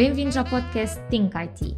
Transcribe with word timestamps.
Bem-vindos 0.00 0.38
ao 0.38 0.46
podcast 0.46 0.98
Think 1.10 1.36
IT. 1.36 1.76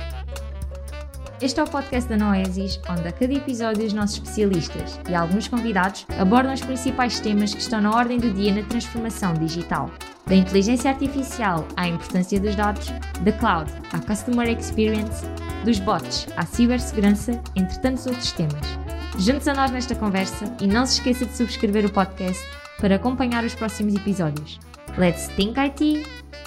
Este 1.41 1.59
é 1.59 1.65
o 1.65 1.67
podcast 1.67 2.09
da 2.09 2.17
Noesis, 2.17 2.81
onde 2.89 3.09
a 3.09 3.11
cada 3.11 3.35
episódio 3.35 3.85
os 3.85 3.93
nossos 3.93 4.19
especialistas 4.19 5.01
e 5.11 5.13
alguns 5.17 5.49
convidados 5.49 6.07
abordam 6.21 6.55
os 6.55 6.61
principais 6.61 7.19
temas 7.19 7.53
que 7.53 7.61
estão 7.61 7.81
na 7.81 7.91
ordem 7.91 8.21
do 8.21 8.33
dia 8.33 8.55
na 8.55 8.63
transformação 8.63 9.35
digital. 9.35 9.91
Da 10.25 10.37
inteligência 10.37 10.93
artificial 10.93 11.67
à 11.77 11.89
importância 11.89 12.39
dos 12.39 12.55
dados, 12.55 12.91
da 13.25 13.33
cloud 13.33 13.69
à 13.93 13.99
customer 13.99 14.49
experience, 14.57 15.27
dos 15.65 15.81
bots 15.81 16.29
à 16.37 16.47
cibersegurança, 16.47 17.33
entre 17.57 17.81
tantos 17.81 18.07
outros 18.07 18.31
temas. 18.31 18.79
Junte-se 19.19 19.51
a 19.51 19.55
nós 19.55 19.73
nesta 19.73 19.97
conversa 19.97 20.45
e 20.61 20.69
não 20.69 20.87
se 20.87 20.99
esqueça 20.99 21.27
de 21.27 21.37
subscrever 21.37 21.87
o 21.87 21.93
podcast 21.93 22.41
para 22.81 22.95
acompanhar 22.95 23.43
os 23.43 23.57
próximos 23.57 23.97
episódios. 23.97 24.61
Let's 24.97 25.27
Think 25.35 25.59
IT 25.59 26.05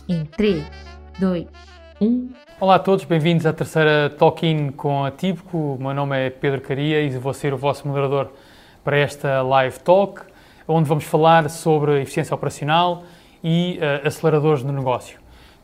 em 0.07 0.23
3, 0.23 0.63
2, 1.17 1.47
1. 2.01 2.29
Olá 2.59 2.75
a 2.75 2.79
todos, 2.79 3.05
bem-vindos 3.05 3.45
à 3.45 3.53
terceira 3.53 4.09
Talk-In 4.09 4.71
com 4.71 5.05
a 5.05 5.11
Típico. 5.11 5.57
O 5.57 5.77
meu 5.79 5.93
nome 5.93 6.27
é 6.27 6.29
Pedro 6.29 6.59
Caria 6.59 7.01
e 7.01 7.09
vou 7.17 7.33
ser 7.33 7.53
o 7.53 7.57
vosso 7.57 7.87
moderador 7.87 8.33
para 8.83 8.97
esta 8.97 9.41
live 9.41 9.79
talk, 9.79 10.21
onde 10.67 10.89
vamos 10.89 11.05
falar 11.05 11.49
sobre 11.49 12.01
eficiência 12.01 12.35
operacional 12.35 13.03
e 13.41 13.79
uh, 13.79 14.05
aceleradores 14.05 14.61
de 14.61 14.69
negócio. 14.69 15.17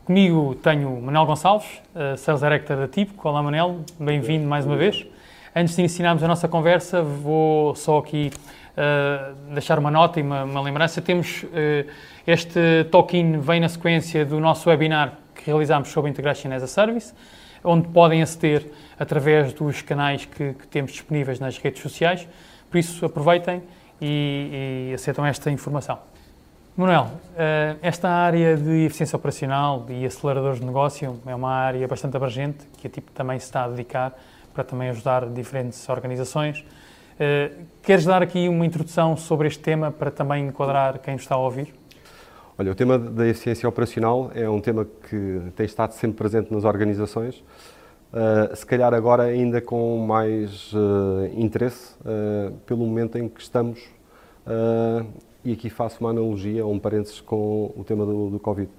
Comigo 0.06 0.54
tenho 0.54 0.88
o 0.88 1.02
Manel 1.02 1.26
Gonçalves, 1.26 1.68
uh, 1.94 2.16
Sales 2.16 2.40
Director 2.40 2.78
da 2.78 2.88
Típico. 2.88 3.28
Olá 3.28 3.42
Manel, 3.42 3.80
bem-vindo 4.00 4.48
mais 4.48 4.64
uma 4.64 4.76
vez. 4.76 5.06
Antes 5.54 5.76
de 5.76 5.82
iniciarmos 5.82 6.24
a 6.24 6.28
nossa 6.28 6.48
conversa, 6.48 7.02
vou 7.02 7.74
só 7.74 7.98
aqui 7.98 8.30
uh, 8.74 9.34
deixar 9.52 9.78
uma 9.78 9.90
nota 9.90 10.18
e 10.18 10.22
uma, 10.22 10.44
uma 10.44 10.62
lembrança. 10.62 11.02
Temos 11.02 11.44
este 12.26 12.84
Talk-In 12.90 13.38
vem 13.38 13.60
na 13.60 13.68
sequência 13.68 14.24
do 14.24 14.40
nosso 14.40 14.70
webinar 14.70 15.18
que 15.34 15.46
realizámos 15.46 15.88
sobre 15.88 16.10
Integration 16.10 16.52
as 16.52 16.62
a 16.62 16.66
Service, 16.66 17.12
onde 17.64 17.88
podem 17.88 18.22
aceder 18.22 18.70
através 18.98 19.52
dos 19.52 19.82
canais 19.82 20.24
que, 20.24 20.54
que 20.54 20.66
temos 20.66 20.92
disponíveis 20.92 21.38
nas 21.38 21.58
redes 21.58 21.82
sociais. 21.82 22.28
Por 22.70 22.78
isso, 22.78 23.04
aproveitem 23.04 23.62
e, 24.00 24.88
e 24.90 24.94
aceitam 24.94 25.24
esta 25.24 25.50
informação. 25.50 25.98
Manuel, 26.74 27.10
eh, 27.36 27.76
esta 27.82 28.08
área 28.08 28.56
de 28.56 28.86
eficiência 28.86 29.14
operacional 29.14 29.84
e 29.90 30.06
aceleradores 30.06 30.58
de 30.58 30.64
negócio 30.64 31.20
é 31.26 31.34
uma 31.34 31.50
área 31.50 31.86
bastante 31.86 32.16
abrangente 32.16 32.66
que 32.78 32.86
a 32.86 32.90
TIP 32.90 33.10
também 33.10 33.38
se 33.38 33.44
está 33.44 33.64
a 33.64 33.68
dedicar 33.68 34.18
para 34.54 34.64
também 34.64 34.88
ajudar 34.88 35.26
diferentes 35.26 35.86
organizações. 35.90 36.64
Eh, 37.20 37.50
queres 37.82 38.06
dar 38.06 38.22
aqui 38.22 38.48
uma 38.48 38.64
introdução 38.64 39.18
sobre 39.18 39.48
este 39.48 39.60
tema 39.60 39.90
para 39.90 40.10
também 40.10 40.46
enquadrar 40.46 40.98
quem 40.98 41.14
está 41.14 41.34
a 41.34 41.38
ouvir? 41.38 41.74
Olha, 42.62 42.70
o 42.70 42.76
tema 42.76 42.96
da 42.96 43.26
eficiência 43.26 43.68
operacional 43.68 44.30
é 44.36 44.48
um 44.48 44.60
tema 44.60 44.86
que 45.10 45.42
tem 45.56 45.66
estado 45.66 45.94
sempre 45.94 46.18
presente 46.18 46.54
nas 46.54 46.62
organizações, 46.62 47.42
uh, 48.12 48.54
se 48.54 48.64
calhar 48.64 48.94
agora 48.94 49.24
ainda 49.24 49.60
com 49.60 49.98
mais 50.06 50.72
uh, 50.72 51.26
interesse 51.36 51.92
uh, 52.02 52.52
pelo 52.64 52.86
momento 52.86 53.18
em 53.18 53.28
que 53.28 53.40
estamos, 53.40 53.80
e 55.44 55.52
aqui 55.52 55.68
faço 55.70 55.96
uma 55.98 56.10
analogia, 56.10 56.64
um 56.64 56.78
parênteses 56.78 57.20
com 57.20 57.72
o 57.76 57.82
tema 57.82 58.06
do, 58.06 58.30
do 58.30 58.38
Covid. 58.38 58.70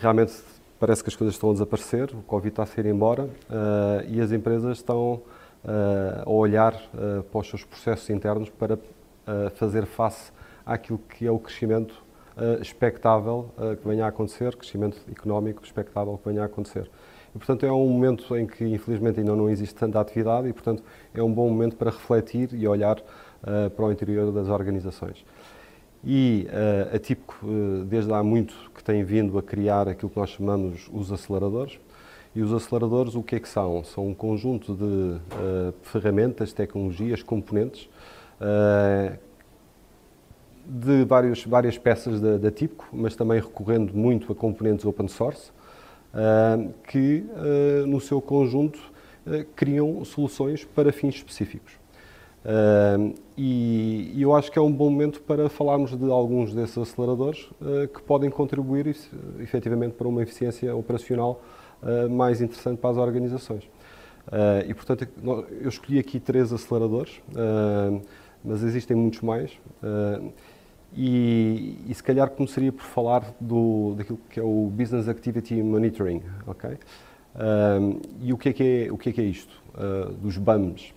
realmente 0.00 0.32
parece 0.78 1.04
que 1.04 1.10
as 1.10 1.16
coisas 1.16 1.34
estão 1.34 1.50
a 1.50 1.52
desaparecer, 1.52 2.08
o 2.14 2.22
Covid 2.22 2.48
está 2.48 2.62
a 2.62 2.66
ser 2.66 2.86
embora 2.86 3.28
e 4.08 4.22
as 4.22 4.32
empresas 4.32 4.78
estão 4.78 5.20
a 6.24 6.30
olhar 6.30 6.72
para 7.30 7.40
os 7.40 7.46
seus 7.46 7.62
processos 7.62 8.08
internos 8.08 8.48
para 8.48 8.78
fazer 9.54 9.84
face 9.84 10.32
àquilo 10.64 10.98
que 10.98 11.26
é 11.26 11.30
o 11.30 11.38
crescimento 11.38 12.09
uh, 12.40 12.60
expectável 12.60 13.50
uh, 13.56 13.76
que 13.76 13.86
venha 13.86 14.06
a 14.06 14.08
acontecer, 14.08 14.56
crescimento 14.56 14.98
económico 15.10 15.62
expectável 15.62 16.18
que 16.18 16.28
venha 16.28 16.42
a 16.42 16.46
acontecer. 16.46 16.90
E, 17.34 17.38
portanto, 17.38 17.64
é 17.64 17.70
um 17.70 17.88
momento 17.88 18.36
em 18.36 18.46
que, 18.46 18.64
infelizmente, 18.64 19.20
ainda 19.20 19.36
não 19.36 19.48
existe 19.48 19.74
tanta 19.74 20.00
atividade 20.00 20.48
e, 20.48 20.52
portanto, 20.52 20.82
é 21.14 21.22
um 21.22 21.32
bom 21.32 21.48
momento 21.48 21.76
para 21.76 21.90
refletir 21.90 22.52
e 22.52 22.66
olhar 22.66 22.98
uh, 22.98 23.70
para 23.70 23.84
o 23.84 23.92
interior 23.92 24.32
das 24.32 24.48
organizações. 24.48 25.24
E 26.04 26.48
uh, 26.48 26.96
a 26.96 26.98
TIPCO, 26.98 27.46
uh, 27.46 27.84
desde 27.84 28.12
há 28.12 28.22
muito, 28.22 28.54
que 28.74 28.82
tem 28.82 29.04
vindo 29.04 29.38
a 29.38 29.42
criar 29.42 29.86
aquilo 29.86 30.10
que 30.10 30.18
nós 30.18 30.30
chamamos 30.30 30.88
os 30.92 31.12
aceleradores. 31.12 31.78
E 32.34 32.42
os 32.42 32.52
aceleradores, 32.52 33.14
o 33.14 33.22
que 33.22 33.36
é 33.36 33.40
que 33.40 33.48
são? 33.48 33.84
São 33.84 34.08
um 34.08 34.14
conjunto 34.14 34.74
de 34.74 34.84
uh, 34.84 35.74
ferramentas, 35.82 36.52
tecnologias, 36.52 37.22
componentes 37.22 37.88
de 40.66 41.04
vários, 41.04 41.44
várias 41.44 41.78
peças 41.78 42.20
da, 42.20 42.36
da 42.36 42.52
mas 42.92 43.16
também 43.16 43.40
recorrendo 43.40 43.94
muito 43.94 44.32
a 44.32 44.34
componentes 44.34 44.84
open 44.84 45.08
source, 45.08 45.50
uh, 46.14 46.72
que 46.88 47.24
uh, 47.30 47.86
no 47.86 48.00
seu 48.00 48.20
conjunto 48.20 48.78
uh, 49.26 49.44
criam 49.54 50.04
soluções 50.04 50.64
para 50.64 50.92
fins 50.92 51.16
específicos. 51.16 51.78
E, 53.36 54.12
e, 54.14 54.22
eu 54.22 54.34
acho 54.34 54.50
que 54.50 54.58
é 54.58 54.62
um 54.62 54.72
bom 54.72 54.88
momento 54.88 55.20
para 55.20 55.50
falarmos 55.50 55.94
de 55.94 56.10
alguns 56.10 56.54
desses 56.54 56.78
aceleradores 56.78 57.50
que 57.92 58.00
podem 58.00 58.30
contribuir 58.30 58.96
efetivamente 59.40 59.92
para 59.92 60.08
uma 60.08 60.22
eficiência 60.22 60.74
operacional 60.74 61.42
mais 62.10 62.40
interessante 62.40 62.78
para 62.78 62.88
as 62.92 62.96
organizações. 62.96 63.68
e 64.66 64.72
portanto 64.72 65.06
eu 65.60 65.68
escolhi 65.68 65.98
aqui 65.98 66.18
três 66.18 66.50
aceleradores, 66.50 67.20
mas 68.42 68.62
existem 68.62 68.96
muitos 68.96 69.20
mais. 69.20 69.50
E, 70.96 71.76
e, 71.88 71.94
se 71.94 72.02
calhar 72.02 72.28
começaria 72.30 72.72
por 72.72 72.82
falar 72.82 73.32
do, 73.40 73.94
daquilo 73.96 74.18
que 74.28 74.40
é 74.40 74.42
o 74.42 74.70
Business 74.72 75.08
Activity 75.08 75.62
Monitoring, 75.62 76.22
ok? 76.46 76.78
E 78.20 78.32
o 78.32 78.38
que 78.38 78.48
é 78.48 78.52
que 78.52 78.62
é, 78.62 78.92
o 78.92 78.98
que 78.98 79.10
é, 79.10 79.12
que 79.12 79.20
é 79.20 79.24
isto? 79.24 79.60
Uh, 79.74 80.12
dos 80.14 80.36
BAMs. 80.36 80.92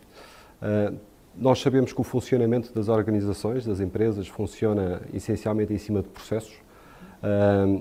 Uh, 0.61 0.97
nós 1.35 1.59
sabemos 1.59 1.93
que 1.93 2.01
o 2.01 2.03
funcionamento 2.03 2.73
das 2.73 2.89
organizações, 2.89 3.65
das 3.65 3.79
empresas, 3.79 4.27
funciona 4.27 5.01
essencialmente 5.13 5.73
em 5.73 5.77
cima 5.77 6.01
de 6.01 6.07
processos 6.07 6.53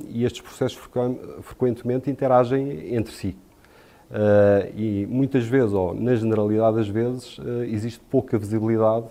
e 0.09 0.25
estes 0.25 0.41
processos 0.41 0.81
frequentemente 1.43 2.09
interagem 2.09 2.95
entre 2.95 3.13
si. 3.13 3.37
e 4.75 5.05
muitas 5.11 5.45
vezes, 5.45 5.73
ou 5.73 5.93
na 5.93 6.15
generalidade 6.15 6.77
das 6.77 6.89
vezes, 6.89 7.37
existe 7.69 8.01
pouca 8.09 8.39
visibilidade 8.39 9.07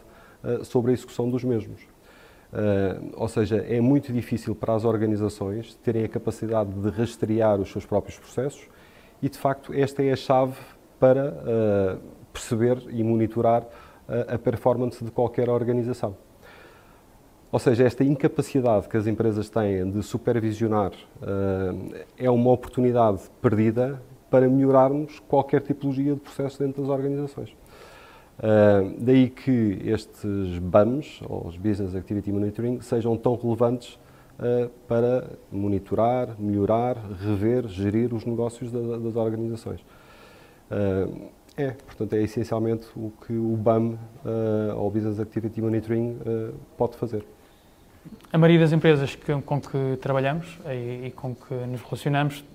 sobre 0.63 0.89
a 0.89 0.93
execução 0.95 1.29
dos 1.29 1.43
mesmos. 1.43 1.90
Uh, 2.51 3.11
ou 3.15 3.29
seja, 3.29 3.57
é 3.57 3.79
muito 3.79 4.11
difícil 4.11 4.53
para 4.53 4.75
as 4.75 4.83
organizações 4.83 5.73
terem 5.75 6.03
a 6.03 6.09
capacidade 6.09 6.69
de 6.69 6.89
rastrear 6.89 7.61
os 7.61 7.71
seus 7.71 7.85
próprios 7.85 8.19
processos 8.19 8.67
e, 9.21 9.29
de 9.29 9.37
facto, 9.37 9.73
esta 9.73 10.03
é 10.03 10.11
a 10.11 10.15
chave 10.17 10.57
para 10.99 11.29
uh, 11.29 11.99
perceber 12.33 12.83
e 12.89 13.01
monitorar 13.03 13.63
uh, 13.63 14.35
a 14.35 14.37
performance 14.37 15.03
de 15.03 15.09
qualquer 15.11 15.49
organização. 15.49 16.17
Ou 17.49 17.59
seja, 17.59 17.85
esta 17.85 18.03
incapacidade 18.03 18.89
que 18.89 18.97
as 18.97 19.07
empresas 19.07 19.49
têm 19.49 19.89
de 19.89 20.01
supervisionar 20.01 20.93
é 22.17 22.31
uma 22.31 22.49
oportunidade 22.49 23.23
perdida 23.41 24.01
para 24.29 24.47
melhorarmos 24.47 25.19
qualquer 25.19 25.59
tipologia 25.59 26.13
de 26.13 26.21
processo 26.21 26.59
dentro 26.59 26.81
das 26.81 26.89
organizações. 26.89 27.53
Uh, 28.39 28.95
daí 28.97 29.29
que 29.29 29.79
estes 29.85 30.57
BAMs, 30.57 31.21
ou 31.27 31.47
os 31.47 31.57
Business 31.57 31.95
Activity 31.95 32.31
Monitoring, 32.31 32.81
sejam 32.81 33.15
tão 33.15 33.35
relevantes 33.35 33.99
uh, 34.39 34.69
para 34.87 35.29
monitorar, 35.51 36.35
melhorar, 36.39 36.97
rever, 37.19 37.67
gerir 37.67 38.13
os 38.13 38.25
negócios 38.25 38.71
da, 38.71 38.79
das 38.79 39.15
organizações. 39.15 39.81
Uh, 40.71 41.29
é, 41.55 41.71
portanto, 41.71 42.13
é 42.13 42.23
essencialmente 42.23 42.87
o 42.95 43.11
que 43.27 43.33
o 43.33 43.57
BAM, 43.57 43.97
ou 44.77 44.89
Business 44.89 45.19
Activity 45.19 45.61
Monitoring, 45.61 46.17
pode 46.77 46.95
fazer. 46.95 47.25
A 48.31 48.37
maioria 48.37 48.61
das 48.61 48.71
empresas 48.71 49.17
com 49.45 49.59
que 49.59 49.97
trabalhamos 50.01 50.57
e, 50.65 51.11
com 51.11 51.35
que 51.35 51.53
nos 51.53 51.81
relacionamos 51.81 52.45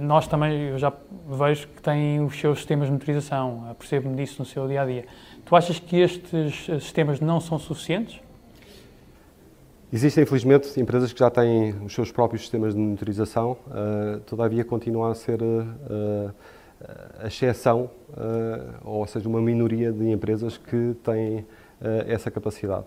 nós 0.00 0.26
também, 0.26 0.68
eu 0.68 0.78
já 0.78 0.92
vejo 1.28 1.68
que 1.68 1.82
têm 1.82 2.24
os 2.24 2.38
seus 2.38 2.58
sistemas 2.58 2.86
de 2.86 2.92
monitorização, 2.92 3.74
percebo-me 3.78 4.16
disso 4.16 4.36
no 4.38 4.46
seu 4.46 4.66
dia 4.66 4.82
a 4.82 4.86
dia. 4.86 5.04
Tu 5.44 5.56
achas 5.56 5.78
que 5.78 6.00
estes 6.00 6.68
eh, 6.68 6.78
sistemas 6.78 7.20
não 7.20 7.40
são 7.40 7.58
suficientes? 7.58 8.20
Existem, 9.92 10.22
infelizmente, 10.22 10.80
empresas 10.80 11.12
que 11.12 11.18
já 11.18 11.28
têm 11.28 11.74
os 11.84 11.92
seus 11.92 12.10
próprios 12.10 12.42
sistemas 12.42 12.74
de 12.74 12.80
monitorização, 12.80 13.58
uh, 13.66 14.20
todavia 14.20 14.64
continua 14.64 15.10
a 15.10 15.14
ser 15.14 15.42
uh, 15.42 16.32
a 17.22 17.26
exceção, 17.26 17.90
uh, 18.10 18.88
ou 18.88 19.06
seja, 19.06 19.28
uma 19.28 19.40
minoria 19.40 19.92
de 19.92 20.10
empresas 20.10 20.56
que 20.56 20.96
têm 21.04 21.44
essa 22.06 22.30
capacidade. 22.30 22.84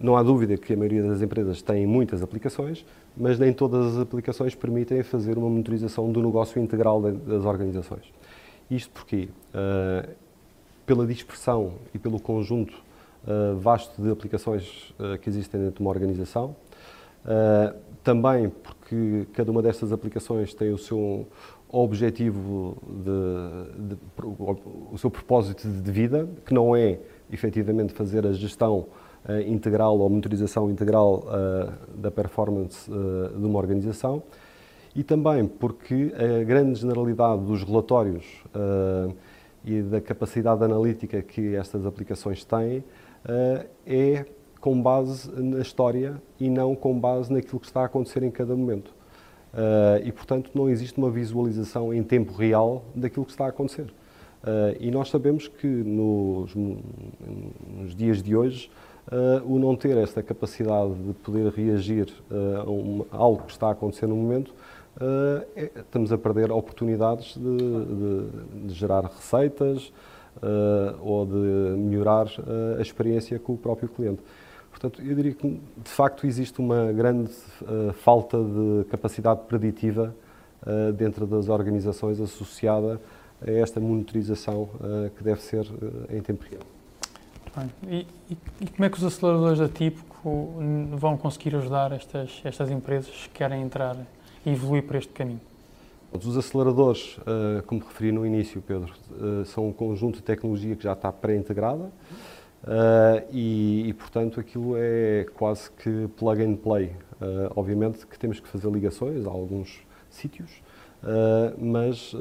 Não 0.00 0.16
há 0.16 0.22
dúvida 0.22 0.56
que 0.56 0.72
a 0.72 0.76
maioria 0.76 1.02
das 1.02 1.20
empresas 1.20 1.60
tem 1.60 1.86
muitas 1.86 2.22
aplicações, 2.22 2.84
mas 3.16 3.38
nem 3.38 3.52
todas 3.52 3.94
as 3.94 3.98
aplicações 3.98 4.54
permitem 4.54 5.02
fazer 5.02 5.36
uma 5.36 5.48
monitorização 5.48 6.10
do 6.10 6.22
negócio 6.22 6.62
integral 6.62 7.00
das 7.00 7.44
organizações. 7.44 8.12
Isto 8.70 8.90
porque, 8.92 9.28
uh, 9.54 10.08
pela 10.86 11.06
dispersão 11.06 11.74
e 11.92 11.98
pelo 11.98 12.20
conjunto 12.20 12.74
uh, 13.24 13.56
vasto 13.58 14.00
de 14.00 14.10
aplicações 14.10 14.94
que 15.20 15.28
existem 15.28 15.60
dentro 15.60 15.76
de 15.76 15.80
uma 15.80 15.90
organização, 15.90 16.56
também 18.02 18.48
porque 18.48 19.26
cada 19.34 19.50
uma 19.50 19.60
destas 19.60 19.92
aplicações 19.92 20.54
tem 20.54 20.72
o 20.72 20.78
seu 20.78 21.26
objetivo, 21.70 22.78
de, 22.86 23.94
de, 23.94 23.96
o 24.90 24.96
seu 24.96 25.10
propósito 25.10 25.68
de 25.68 25.92
vida, 25.92 26.26
que 26.46 26.54
não 26.54 26.74
é 26.74 26.98
efetivamente 27.30 27.92
fazer 27.92 28.26
a 28.26 28.32
gestão 28.32 28.86
integral 29.46 29.98
ou 29.98 30.08
monitorização 30.08 30.70
integral 30.70 31.24
uh, 31.26 31.96
da 31.96 32.10
performance 32.10 32.90
uh, 32.90 33.38
de 33.38 33.44
uma 33.44 33.58
organização, 33.58 34.22
e 34.94 35.02
também 35.02 35.46
porque 35.46 36.12
a 36.14 36.44
grande 36.44 36.80
generalidade 36.80 37.44
dos 37.44 37.62
relatórios 37.62 38.24
e 39.64 39.80
da 39.82 40.00
capacidade 40.00 40.64
analítica 40.64 41.22
que 41.22 41.54
estas 41.54 41.86
aplicações 41.86 42.42
têm 42.42 42.82
é 43.86 44.24
com 44.60 44.80
base 44.80 45.30
na 45.40 45.60
história 45.60 46.20
e 46.40 46.50
não 46.50 46.74
com 46.74 46.98
base 46.98 47.32
naquilo 47.32 47.60
que 47.60 47.66
está 47.66 47.82
a 47.82 47.84
acontecer 47.84 48.22
em 48.22 48.30
cada 48.30 48.56
momento. 48.56 48.92
Uh, 49.52 50.04
e, 50.04 50.12
portanto, 50.12 50.50
não 50.54 50.68
existe 50.68 50.98
uma 50.98 51.10
visualização 51.10 51.92
em 51.92 52.02
tempo 52.02 52.32
real 52.32 52.84
daquilo 52.94 53.24
que 53.24 53.30
está 53.30 53.46
a 53.46 53.48
acontecer. 53.48 53.86
Uh, 54.42 54.76
e 54.78 54.90
nós 54.90 55.08
sabemos 55.08 55.48
que 55.48 55.66
nos, 55.66 56.54
nos 56.54 57.94
dias 57.94 58.22
de 58.22 58.36
hoje, 58.36 58.70
uh, 59.12 59.52
o 59.52 59.58
não 59.58 59.76
ter 59.76 59.96
esta 59.96 60.22
capacidade 60.22 60.94
de 60.94 61.12
poder 61.14 61.52
reagir 61.52 62.12
a, 62.30 62.68
um, 62.68 63.04
a, 63.10 63.16
algo 63.16 63.44
que 63.44 63.52
está 63.52 63.68
a 63.68 63.72
acontecer 63.72 64.06
no 64.06 64.16
momento, 64.16 64.52
é, 65.54 65.70
estamos 65.76 66.10
a 66.10 66.18
perder 66.18 66.50
oportunidades 66.50 67.36
de, 67.36 67.56
de, 67.56 68.66
de 68.66 68.74
gerar 68.74 69.04
receitas 69.04 69.92
ou 71.00 71.24
de 71.24 71.78
melhorar 71.78 72.26
a 72.76 72.82
experiência 72.82 73.38
com 73.38 73.52
o 73.52 73.56
próprio 73.56 73.88
cliente. 73.88 74.20
Portanto, 74.70 75.02
eu 75.02 75.14
diria 75.14 75.34
que 75.34 75.48
de 75.48 75.90
facto 75.90 76.24
existe 76.24 76.60
uma 76.60 76.92
grande 76.92 77.32
uh, 77.62 77.92
falta 77.94 78.38
de 78.38 78.84
capacidade 78.88 79.40
preditiva 79.48 80.14
uh, 80.62 80.92
dentro 80.92 81.26
das 81.26 81.48
organizações 81.48 82.20
associada 82.20 83.00
a 83.44 83.50
esta 83.50 83.80
monitorização 83.80 84.62
uh, 84.62 85.10
que 85.16 85.24
deve 85.24 85.42
ser 85.42 85.66
em 86.10 86.20
tempo 86.20 86.44
real. 86.48 86.62
E, 87.86 88.06
e, 88.30 88.36
e, 88.60 88.66
como 88.66 88.84
é 88.84 88.90
que 88.90 88.98
os 88.98 89.04
aceleradores 89.04 89.58
da 89.58 89.68
Típico 89.68 90.54
vão 90.96 91.16
conseguir 91.16 91.54
ajudar 91.56 91.92
estas, 91.92 92.40
estas 92.44 92.70
empresas 92.70 93.10
que 93.10 93.30
querem 93.30 93.62
entrar 93.62 93.96
e 94.44 94.50
evoluir 94.50 94.84
por 94.84 94.96
este 94.96 95.12
caminho? 95.12 95.40
Os 96.10 96.36
aceleradores, 96.36 97.18
como 97.66 97.82
referi 97.82 98.10
no 98.12 98.24
início, 98.24 98.62
Pedro, 98.62 98.92
são 99.44 99.68
um 99.68 99.72
conjunto 99.72 100.16
de 100.16 100.22
tecnologia 100.22 100.74
que 100.74 100.82
já 100.82 100.92
está 100.94 101.12
pré-integrada. 101.12 101.90
Uh, 102.64 103.22
e, 103.30 103.88
e, 103.88 103.92
portanto, 103.92 104.40
aquilo 104.40 104.74
é 104.76 105.26
quase 105.34 105.70
que 105.70 106.08
plug 106.16 106.42
and 106.42 106.56
play. 106.56 106.92
Obviamente 107.54 108.06
que 108.06 108.18
temos 108.18 108.40
que 108.40 108.48
fazer 108.48 108.70
ligações 108.70 109.26
a 109.26 109.28
alguns 109.28 109.80
sítios, 110.08 110.62
mas 111.58 112.14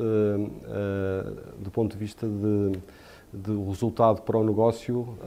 do 1.60 1.70
ponto 1.72 1.92
de 1.92 1.98
vista 2.00 2.28
de, 2.28 2.80
de 3.34 3.52
resultado 3.66 4.22
para 4.22 4.38
o 4.38 4.44
negócio, 4.44 5.18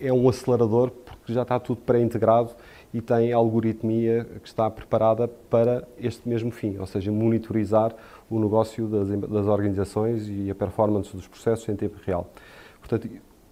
é 0.00 0.12
um 0.12 0.28
acelerador 0.28 0.90
porque 0.90 1.32
já 1.32 1.42
está 1.42 1.58
tudo 1.60 1.80
pré-integrado 1.82 2.50
e 2.92 3.00
tem 3.00 3.32
algoritmia 3.32 4.26
que 4.42 4.48
está 4.48 4.68
preparada 4.68 5.28
para 5.28 5.86
este 5.98 6.28
mesmo 6.28 6.50
fim, 6.50 6.78
ou 6.78 6.86
seja, 6.86 7.12
monitorizar 7.12 7.94
o 8.28 8.38
negócio 8.40 8.88
das, 8.88 9.08
das 9.08 9.46
organizações 9.46 10.28
e 10.28 10.50
a 10.50 10.54
performance 10.54 11.14
dos 11.14 11.28
processos 11.28 11.68
em 11.68 11.76
tempo 11.76 11.98
real. 12.04 12.28
Portanto, 12.80 13.08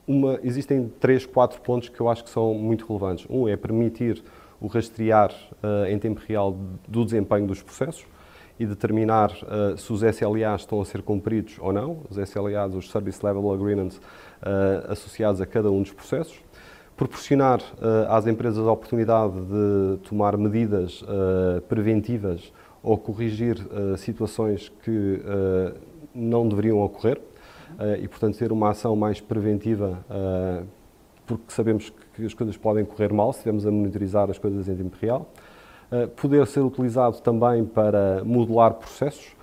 uma, 0.07 0.41
existem 0.43 0.91
três, 0.99 1.27
quatro 1.27 1.61
pontos 1.61 1.89
que 1.89 2.01
eu 2.01 2.09
acho 2.09 2.25
que 2.25 2.31
são 2.31 2.55
muito 2.55 2.87
relevantes. 2.87 3.27
Um 3.29 3.47
é 3.47 3.57
permitir 3.57 4.23
o 4.61 4.67
rastrear 4.67 5.31
uh, 5.63 5.87
em 5.87 5.99
tempo 5.99 6.21
real 6.27 6.57
do 6.89 7.05
desempenho 7.05 7.47
dos 7.47 7.63
processos 7.63 8.05
e 8.59 8.67
determinar 8.67 9.31
uh, 9.31 9.79
se 9.79 9.93
os 9.93 10.03
SLAs 10.03 10.63
estão 10.63 10.81
a 10.81 10.85
ser 10.85 11.03
cumpridos 11.03 11.57
ou 11.61 11.73
não, 11.73 11.99
os 12.11 12.17
SLAs, 12.17 12.75
os 12.75 12.91
Service 12.91 13.25
Level 13.25 13.53
Agreements, 13.53 13.97
uh, 13.97 14.91
associados 14.93 15.41
a 15.41 15.47
cada 15.47 15.71
um 15.71 15.83
dos 15.83 15.93
processos. 15.93 16.39
Proporcionar 16.97 17.63
às 18.09 18.27
empresas 18.27 18.67
a 18.67 18.73
oportunidade 18.73 19.33
de 19.33 19.99
tomar 19.99 20.37
medidas 20.37 21.01
preventivas 21.69 22.53
ou 22.83 22.99
corrigir 22.99 23.57
situações 23.97 24.69
que 24.83 25.23
não 26.13 26.49
deveriam 26.49 26.83
ocorrer 26.83 27.21
e, 28.03 28.09
portanto, 28.09 28.37
ter 28.37 28.51
uma 28.51 28.71
ação 28.71 28.97
mais 28.97 29.21
preventiva, 29.21 30.05
porque 31.25 31.45
sabemos 31.53 31.93
que 32.17 32.27
as 32.27 32.35
coisas 32.35 32.57
podem 32.57 32.85
correr 32.85 33.13
mal 33.13 33.33
se 33.33 33.39
estivermos 33.39 33.65
a 33.65 33.71
monitorizar 33.71 34.29
as 34.29 34.37
coisas 34.37 34.69
em 34.69 34.75
tempo 34.75 34.97
real. 35.01 35.31
Uh, 35.91 36.09
poder 36.09 36.47
ser 36.47 36.61
utilizado 36.61 37.21
também 37.21 37.65
para 37.65 38.23
modelar 38.25 38.75
processos, 38.75 39.37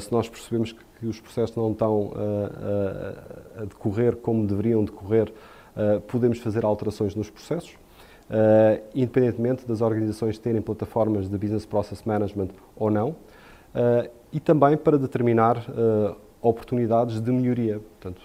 se 0.00 0.10
nós 0.10 0.28
percebemos 0.28 0.72
que, 0.72 1.06
os 1.06 1.20
processos 1.20 1.54
não 1.54 1.70
estão 1.70 2.12
a 3.56 3.64
decorrer 3.64 4.16
como 4.16 4.44
deveriam 4.44 4.84
decorrer, 4.84 5.32
podemos 6.08 6.40
fazer 6.40 6.64
alterações 6.64 7.14
nos 7.14 7.30
processos. 7.30 7.78
Uh, 8.30 8.80
independentemente 8.94 9.66
das 9.66 9.80
organizações 9.80 10.38
terem 10.38 10.62
plataformas 10.62 11.28
de 11.28 11.36
Business 11.36 11.66
Process 11.66 12.04
Management 12.04 12.50
ou 12.76 12.88
não, 12.88 13.08
uh, 13.08 14.08
e 14.32 14.38
também 14.38 14.76
para 14.76 14.96
determinar 14.96 15.56
uh, 15.68 16.14
oportunidades 16.40 17.20
de 17.20 17.32
melhoria. 17.32 17.80
Portanto, 17.80 18.22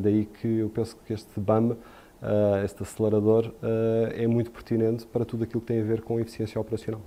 daí 0.00 0.26
que 0.26 0.58
eu 0.58 0.70
penso 0.70 0.96
que 1.04 1.12
este 1.12 1.38
BAM, 1.38 1.76
uh, 2.22 2.64
este 2.64 2.82
acelerador, 2.82 3.46
uh, 3.46 4.12
é 4.14 4.26
muito 4.26 4.50
pertinente 4.50 5.04
para 5.06 5.24
tudo 5.24 5.44
aquilo 5.44 5.60
que 5.60 5.66
tem 5.66 5.80
a 5.80 5.84
ver 5.84 6.02
com 6.02 6.18
eficiência 6.20 6.60
operacional. 6.60 7.00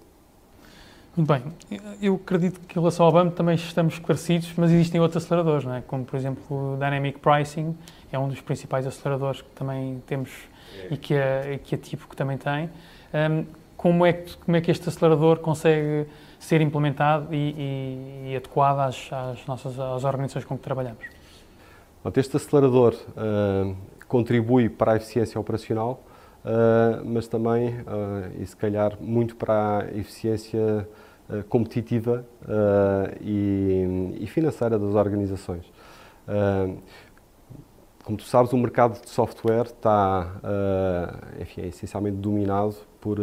Muito 1.16 1.32
bem. 1.32 1.44
Eu 2.02 2.16
acredito 2.16 2.60
que 2.60 2.78
em 2.78 2.82
relação 2.82 3.06
ao 3.06 3.12
BAM 3.12 3.30
também 3.30 3.56
estamos 3.56 3.94
esclarecidos, 3.94 4.52
mas 4.58 4.70
existem 4.70 5.00
outros 5.00 5.24
aceleradores, 5.24 5.64
não 5.64 5.74
é? 5.74 5.82
como 5.82 6.04
por 6.04 6.18
exemplo 6.18 6.74
o 6.74 6.76
Dynamic 6.76 7.20
Pricing, 7.20 7.74
é 8.12 8.20
um 8.20 8.28
dos 8.28 8.42
principais 8.42 8.86
aceleradores 8.86 9.42
que 9.42 9.50
também 9.52 10.04
temos 10.06 10.30
é. 10.78 10.94
e 10.94 10.98
que 10.98 11.14
a, 11.16 11.58
que 11.64 11.74
a 11.74 11.78
Tipo 11.78 12.10
que 12.10 12.18
também 12.18 12.38
tem. 12.38 12.70
Um, 13.14 13.46
como, 13.78 14.06
é 14.06 14.12
que, 14.12 14.36
como 14.38 14.58
é 14.58 14.62
que 14.62 14.70
este 14.70 14.90
acelerador 14.90 15.40
consegue 15.40 16.06
ser 16.38 16.60
implementado 16.60 17.34
e, 17.34 17.56
e, 17.58 18.32
e 18.32 18.36
adequado 18.36 18.80
às, 18.80 19.10
às, 19.12 19.46
nossas 19.46 19.80
às 19.80 20.04
organizações 20.04 20.44
com 20.44 20.58
que 20.58 20.64
trabalhamos. 20.64 21.06
Este 22.16 22.36
acelerador 22.38 22.94
uh, 22.94 23.76
contribui 24.08 24.70
para 24.70 24.94
a 24.94 24.96
eficiência 24.96 25.40
operacional, 25.40 26.04
uh, 26.44 27.04
mas 27.06 27.28
também, 27.28 27.70
uh, 27.70 28.42
e 28.42 28.46
se 28.46 28.56
calhar, 28.56 28.98
muito 29.00 29.36
para 29.36 29.80
a 29.80 29.98
eficiência 29.98 30.88
competitiva 31.50 32.24
e, 33.20 34.24
financeira 34.28 34.78
das 34.78 34.94
organizações. 34.94 35.66
como 38.04 38.16
tu 38.16 38.26
sabes, 38.26 38.54
o 38.54 38.58
mercado 38.58 39.02
de 39.02 39.10
software 39.10 39.66
está, 39.66 40.36
enfim, 41.42 41.62
é 41.62 41.68
essencialmente 41.70 42.18
dominado 42.18 42.76
por, 43.02 43.18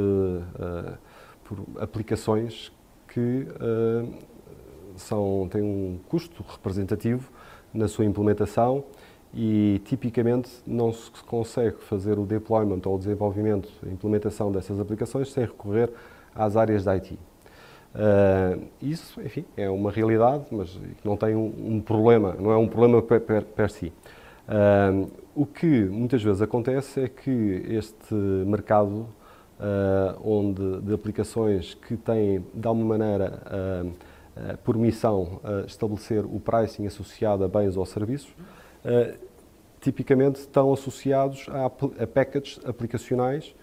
por 1.45 1.59
aplicações 1.81 2.73
que 3.07 3.47
são, 4.97 5.49
têm 5.49 5.63
um 5.63 6.01
custo 6.09 6.45
representativo 6.49 7.31
na 7.73 7.87
sua 7.87 8.05
implementação 8.05 8.83
e 9.35 9.81
tipicamente 9.85 10.51
não 10.67 10.93
se 10.93 11.11
consegue 11.27 11.77
fazer 11.85 12.19
o 12.19 12.25
deployment 12.27 12.81
ou 12.85 12.97
o 12.97 12.99
desenvolvimento, 12.99 13.69
a 13.85 13.89
implementação 13.89 14.53
dessas 14.53 14.79
aplicações 14.79 15.33
sem 15.33 15.45
recorrer 15.45 15.91
às 16.35 16.57
áreas 16.57 16.85
da 16.85 16.93
IT. 16.93 17.15
Uh, 17.15 17.19
eh, 17.95 18.59
isso, 18.81 19.21
enfim, 19.21 19.45
é 19.57 19.69
uma 19.69 19.91
realidade, 19.91 20.45
mas 20.51 20.79
não 21.05 21.17
tem 21.17 21.35
um, 21.35 21.53
um 21.77 21.81
problema, 21.81 22.35
não 22.39 22.51
é 22.51 22.57
um 22.57 22.69
problema 22.69 23.03
per, 23.03 23.21
per, 23.21 23.45
per 23.45 23.71
si. 23.71 23.93
Uh, 24.49 25.11
o 25.35 25.47
que 25.47 25.85
muitas 25.85 26.23
vezes 26.23 26.43
acontece 26.43 27.01
é 27.01 27.09
que 27.09 27.31
este 27.69 28.15
mercado 28.15 29.07
uh, 29.59 30.19
onde 30.23 30.81
de 30.83 30.93
aplicações 30.93 31.75
que 31.75 31.97
têm, 31.97 32.45
de 32.53 32.67
alguma 32.67 32.99
maneira, 32.99 33.43
por 34.65 34.79
missão, 34.79 35.41
estabelecer 35.67 36.25
o 36.25 36.41
pricing 36.41 36.87
associado 36.87 37.45
a 37.45 37.49
bens 37.49 37.77
ou 37.77 37.85
serviços, 37.85 38.35
tipicamente 39.81 40.41
estão 40.41 40.73
associados 40.73 41.47
a, 41.49 41.67
a 41.67 42.07
packages 42.07 42.61
aplicacionais 42.65 43.55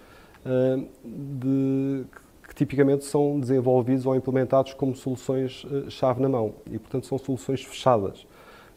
de, 1.03 2.05
que 2.47 2.55
tipicamente 2.55 3.05
são 3.05 3.39
desenvolvidos 3.39 4.05
ou 4.05 4.15
implementados 4.15 4.73
como 4.73 4.95
soluções 4.95 5.65
chave 5.89 6.21
na 6.21 6.29
mão 6.29 6.55
e, 6.69 6.79
portanto, 6.79 7.05
são 7.05 7.17
soluções 7.17 7.63
fechadas 7.63 8.25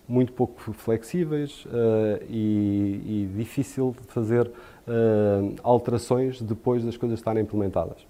muito 0.06 0.32
pouco 0.32 0.72
flexíveis 0.72 1.64
uh, 1.66 2.22
e, 2.28 3.00
e, 3.06 3.30
difícil 3.37 3.94
de 3.99 4.12
fazer 4.12 4.46
uh, 4.46 5.54
alterações 5.62 6.42
depois 6.42 6.84
das 6.84 6.96
coisas 6.96 7.18
estarem 7.18 7.42
implementadas. 7.42 8.06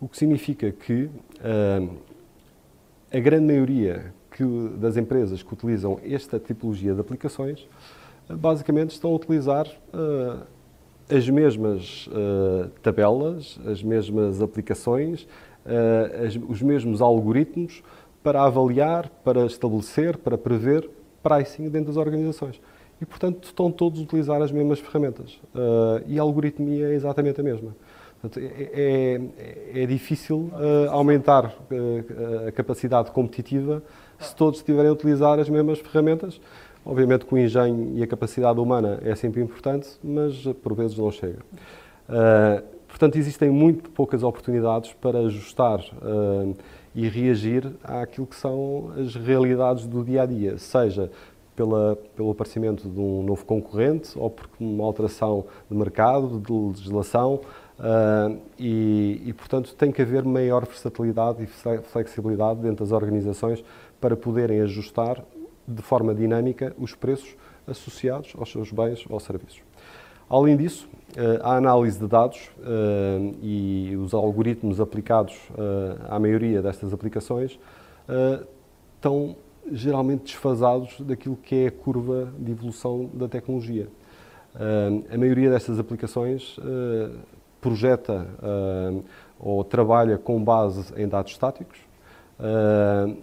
O 0.00 0.08
que 0.08 0.16
significa 0.16 0.70
que 0.70 1.04
uh, 1.04 1.96
a 3.12 3.18
grande 3.18 3.46
maioria 3.46 4.12
que, 4.38 4.44
das 4.78 4.96
empresas 4.96 5.42
que 5.42 5.52
utilizam 5.52 5.98
esta 6.04 6.38
tipologia 6.38 6.94
de 6.94 7.00
aplicações 7.00 7.66
basicamente 8.30 8.90
estão 8.90 9.10
a 9.10 9.16
utilizar 9.16 9.66
as 11.10 11.28
mesmas 11.28 12.06
uh, 12.08 12.68
tabelas, 12.82 13.58
as 13.66 13.82
mesmas 13.82 14.42
aplicações, 14.42 15.22
uh, 15.22 16.26
as, 16.26 16.38
os 16.48 16.60
mesmos 16.60 17.00
algoritmos 17.00 17.82
para 18.22 18.42
avaliar, 18.42 19.08
para 19.24 19.46
estabelecer, 19.46 20.18
para 20.18 20.36
prever 20.36 20.88
pricing 21.22 21.68
dentro 21.70 21.88
das 21.88 21.96
organizações. 21.96 22.60
E, 23.00 23.06
portanto, 23.06 23.44
estão 23.44 23.70
todos 23.70 24.00
a 24.00 24.02
utilizar 24.02 24.42
as 24.42 24.52
mesmas 24.52 24.80
ferramentas. 24.80 25.40
Uh, 25.54 26.02
e 26.06 26.18
a 26.18 26.22
algoritmia 26.22 26.88
é 26.88 26.94
exatamente 26.94 27.40
a 27.40 27.44
mesma. 27.44 27.74
Portanto, 28.20 28.44
é, 28.44 29.20
é, 29.76 29.82
é, 29.82 29.86
difícil 29.86 30.50
aumentar 30.90 31.54
a 32.48 32.50
capacidade 32.50 33.12
competitiva 33.12 33.80
se 34.18 34.34
todos 34.34 34.60
estiverem 34.60 34.90
a 34.90 34.92
utilizar 34.92 35.38
as 35.38 35.48
mesmas 35.48 35.78
ferramentas 35.78 36.40
Obviamente 36.88 37.26
que 37.26 37.34
o 37.34 37.38
engenho 37.38 37.98
e 37.98 38.02
a 38.02 38.06
capacidade 38.06 38.58
humana 38.58 38.98
é 39.02 39.14
sempre 39.14 39.42
importante, 39.42 39.88
mas 40.02 40.42
por 40.62 40.74
vezes 40.74 40.96
não 40.96 41.10
chega. 41.10 41.40
Uh, 42.08 42.64
portanto, 42.88 43.16
existem 43.16 43.50
muito 43.50 43.90
poucas 43.90 44.22
oportunidades 44.22 44.94
para 44.94 45.18
ajustar 45.18 45.80
uh, 45.80 46.56
e 46.94 47.06
reagir 47.06 47.70
àquilo 47.84 48.26
que 48.26 48.36
são 48.36 48.90
as 48.98 49.14
realidades 49.14 49.86
do 49.86 50.02
dia 50.02 50.22
a 50.22 50.26
dia, 50.26 50.56
seja 50.56 51.10
pela, 51.54 51.94
pelo 52.16 52.30
aparecimento 52.30 52.88
de 52.88 52.98
um 52.98 53.22
novo 53.22 53.44
concorrente 53.44 54.18
ou 54.18 54.30
por 54.30 54.48
uma 54.58 54.84
alteração 54.84 55.44
de 55.70 55.76
mercado, 55.76 56.40
de 56.40 56.50
legislação, 56.50 57.40
uh, 57.78 58.38
e, 58.58 59.24
e, 59.26 59.32
portanto, 59.34 59.74
tem 59.74 59.92
que 59.92 60.00
haver 60.00 60.24
maior 60.24 60.64
versatilidade 60.64 61.42
e 61.42 61.46
flexibilidade 61.82 62.60
dentro 62.60 62.82
das 62.82 62.92
organizações 62.92 63.62
para 64.00 64.16
poderem 64.16 64.60
ajustar 64.60 65.24
de 65.66 65.82
forma 65.82 66.14
dinâmica 66.14 66.74
os 66.78 66.94
preços 66.94 67.36
associados 67.66 68.32
aos 68.38 68.50
seus 68.50 68.72
bens 68.72 69.04
ou 69.08 69.20
serviços. 69.20 69.62
Além 70.28 70.56
disso, 70.56 70.88
eh, 71.16 71.40
a 71.42 71.56
análise 71.56 71.98
de 71.98 72.06
dados 72.06 72.50
eh, 72.62 73.32
e 73.42 73.96
os 73.96 74.12
algoritmos 74.12 74.78
aplicados 74.78 75.34
eh, 75.56 75.96
à 76.08 76.18
maioria 76.18 76.60
destas 76.60 76.92
aplicações 76.92 77.58
estão 78.94 79.36
geralmente 79.70 80.24
desfasados 80.24 81.00
daquilo 81.00 81.36
que 81.36 81.54
é 81.54 81.66
a 81.68 81.70
curva 81.70 82.32
de 82.38 82.52
evolução 82.52 83.10
da 83.12 83.28
tecnologia. 83.28 83.86
A 85.12 85.18
maioria 85.18 85.50
destas 85.50 85.78
aplicações 85.78 86.58
projeta 87.60 88.26
ou 89.38 89.62
trabalha 89.62 90.16
com 90.16 90.42
base 90.42 90.90
em 90.96 91.06
dados 91.06 91.32
estáticos, 91.32 91.78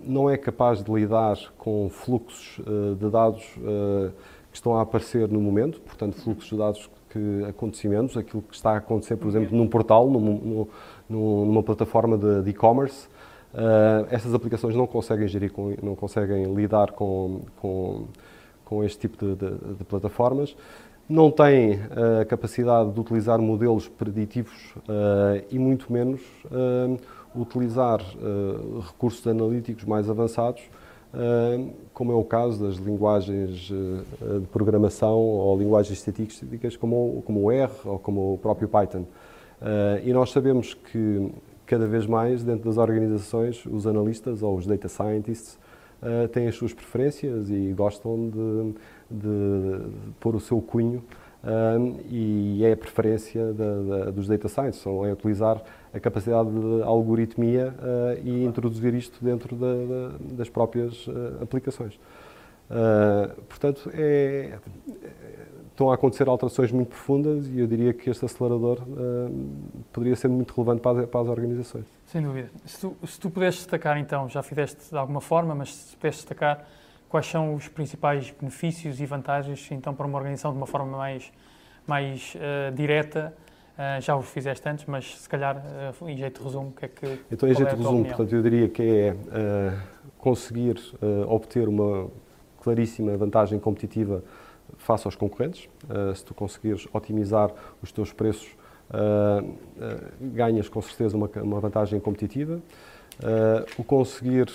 não 0.03 0.29
é 0.29 0.37
capaz 0.37 0.83
de 0.83 0.91
lidar 0.91 1.37
com 1.57 1.89
fluxos 1.89 2.59
uh, 2.59 2.95
de 2.95 3.09
dados 3.09 3.43
uh, 3.57 4.11
que 4.51 4.57
estão 4.57 4.77
a 4.77 4.81
aparecer 4.81 5.29
no 5.29 5.39
momento, 5.39 5.79
portanto, 5.81 6.15
fluxos 6.21 6.49
de 6.49 6.57
dados 6.57 6.89
que 7.09 7.45
acontecimentos, 7.47 8.17
aquilo 8.17 8.41
que 8.41 8.55
está 8.55 8.71
a 8.71 8.77
acontecer, 8.77 9.15
por 9.15 9.27
exemplo, 9.29 9.55
num 9.55 9.67
portal, 9.67 10.09
num, 10.09 10.67
num, 11.09 11.45
numa 11.45 11.63
plataforma 11.63 12.17
de 12.17 12.49
e-commerce. 12.49 13.07
essas 14.09 14.33
aplicações 14.33 14.75
não 14.75 14.85
conseguem 14.85 15.27
gerir, 15.27 15.51
não 15.81 15.95
conseguem 15.95 16.53
lidar 16.53 16.91
com, 16.91 17.41
com, 17.61 18.07
com 18.65 18.83
este 18.83 18.99
tipo 18.99 19.17
de, 19.17 19.35
de, 19.35 19.75
de 19.75 19.83
plataformas 19.85 20.55
não 21.07 21.29
têm 21.29 21.79
a 22.21 22.25
capacidade 22.25 22.91
de 22.91 22.99
utilizar 22.99 23.39
modelos 23.39 23.87
preditivos 23.87 24.73
uh, 24.77 25.45
e 25.51 25.59
muito 25.59 25.91
menos 25.93 26.21
uh, 26.45 26.99
utilizar 27.35 28.01
uh, 28.01 28.79
recursos 28.79 29.25
analíticos 29.27 29.83
mais 29.83 30.09
avançados, 30.09 30.61
uh, 31.13 31.73
como 31.93 32.11
é 32.11 32.15
o 32.15 32.23
caso 32.23 32.65
das 32.65 32.75
linguagens 32.77 33.69
uh, 33.69 34.39
de 34.39 34.47
programação 34.47 35.17
ou 35.17 35.57
linguagens 35.57 35.97
estatísticas 35.97 36.75
como, 36.75 37.21
como 37.25 37.43
o 37.43 37.51
R 37.51 37.71
ou 37.85 37.99
como 37.99 38.33
o 38.33 38.37
próprio 38.37 38.67
Python. 38.67 39.05
e 40.03 40.13
nós 40.13 40.31
sabemos 40.31 40.73
que 40.73 41.31
cada 41.65 41.87
vez 41.87 42.05
mais 42.05 42.43
dentro 42.43 42.65
das 42.65 42.77
organizações 42.77 43.65
os 43.65 43.87
analistas 43.87 44.43
ou 44.43 44.55
os 44.55 44.67
data 44.67 44.87
scientists 44.87 45.57
têm 46.31 46.47
as 46.47 46.55
suas 46.55 46.73
preferências 46.73 47.49
e 47.49 47.73
gostam 47.73 48.29
de, 48.29 48.73
de, 49.09 49.87
pôr 50.19 50.35
o 50.35 50.39
seu 50.39 50.61
cunho 50.61 51.03
um, 51.45 51.99
e 52.09 52.65
é 52.65 52.73
a 52.73 52.77
preferência 52.77 53.53
da, 53.53 53.75
da, 53.81 54.11
dos 54.11 54.27
data 54.27 54.47
science, 54.47 54.79
são, 54.79 55.05
é 55.05 55.13
utilizar 55.13 55.61
a 55.93 55.99
capacidade 55.99 56.49
de 56.49 56.81
algoritmia 56.81 57.73
uh, 57.77 58.27
e 58.27 58.43
introduzir 58.43 58.93
isto 58.95 59.23
dentro 59.23 59.55
da, 59.55 60.17
das 60.33 60.49
próprias 60.49 61.05
uh, 61.07 61.43
aplicações. 61.43 61.95
Uh, 62.67 63.41
portanto, 63.43 63.91
é, 63.93 64.57
estão 65.69 65.91
a 65.91 65.93
acontecer 65.93 66.27
alterações 66.27 66.71
muito 66.71 66.89
profundas 66.89 67.47
e 67.47 67.59
eu 67.59 67.67
diria 67.67 67.93
que 67.93 68.09
este 68.09 68.25
acelerador 68.25 68.79
poderia 69.91 70.15
ser 70.15 70.29
muito 70.29 70.53
relevante 70.55 70.81
para, 70.81 71.05
para, 71.05 71.21
as 71.21 71.27
organizações. 71.27 71.85
Sem 72.05 72.23
dúvida. 72.23 72.49
Se 72.65 72.79
tu, 72.79 72.97
se 73.05 73.19
tu 73.19 73.29
pudesses 73.29 73.59
destacar, 73.59 73.99
então, 73.99 74.27
já 74.29 74.41
fizeste 74.41 74.89
de 74.89 74.97
alguma 74.97 75.21
forma, 75.21 75.53
mas 75.53 75.75
se 75.75 75.95
pudesses 75.95 76.21
destacar 76.21 76.65
quais 77.09 77.25
são 77.25 77.55
os 77.55 77.67
principais 77.67 78.31
benefícios 78.31 78.99
e 78.99 79.05
vantagens, 79.05 79.69
então, 79.71 79.93
para 79.93 80.05
uma 80.05 80.17
organização 80.17 80.51
de 80.51 80.57
uma 80.57 80.67
forma 80.67 80.97
mais, 80.97 81.31
mais 81.87 82.33
direta, 82.75 83.33
Uh, 83.75 83.99
já 83.99 84.15
o 84.15 84.21
fizeste 84.21 84.67
antes, 84.69 84.85
mas 84.85 85.19
se 85.19 85.27
calhar, 85.27 85.57
uh, 86.01 86.09
em 86.09 86.15
jeito 86.15 86.39
de 86.39 86.45
resumo, 86.45 86.69
o 86.69 86.71
que 86.71 86.85
é 86.85 86.87
que. 86.87 87.19
Então, 87.29 87.49
em 87.49 87.53
jeito 87.53 87.71
é 87.71 87.75
de 87.75 87.81
resumo, 87.81 88.05
portanto, 88.05 88.33
eu 88.33 88.41
diria 88.41 88.69
que 88.69 88.81
é 88.81 89.11
uh, 89.11 89.77
conseguir 90.17 90.79
obter 91.27 91.67
uma 91.67 92.07
claríssima 92.61 93.17
vantagem 93.17 93.59
competitiva 93.59 94.23
face 94.77 95.05
aos 95.05 95.15
concorrentes. 95.15 95.69
se 96.15 96.25
tu 96.25 96.33
conseguires 96.33 96.87
otimizar 96.91 97.51
os 97.83 97.91
teus 97.91 98.11
preços, 98.11 98.49
ganhas 100.19 100.67
com 100.67 100.81
certeza 100.81 101.15
uma, 101.15 101.29
uma 101.43 101.59
vantagem 101.59 101.99
competitiva. 101.99 102.59
o 103.77 103.83
conseguir 103.83 104.47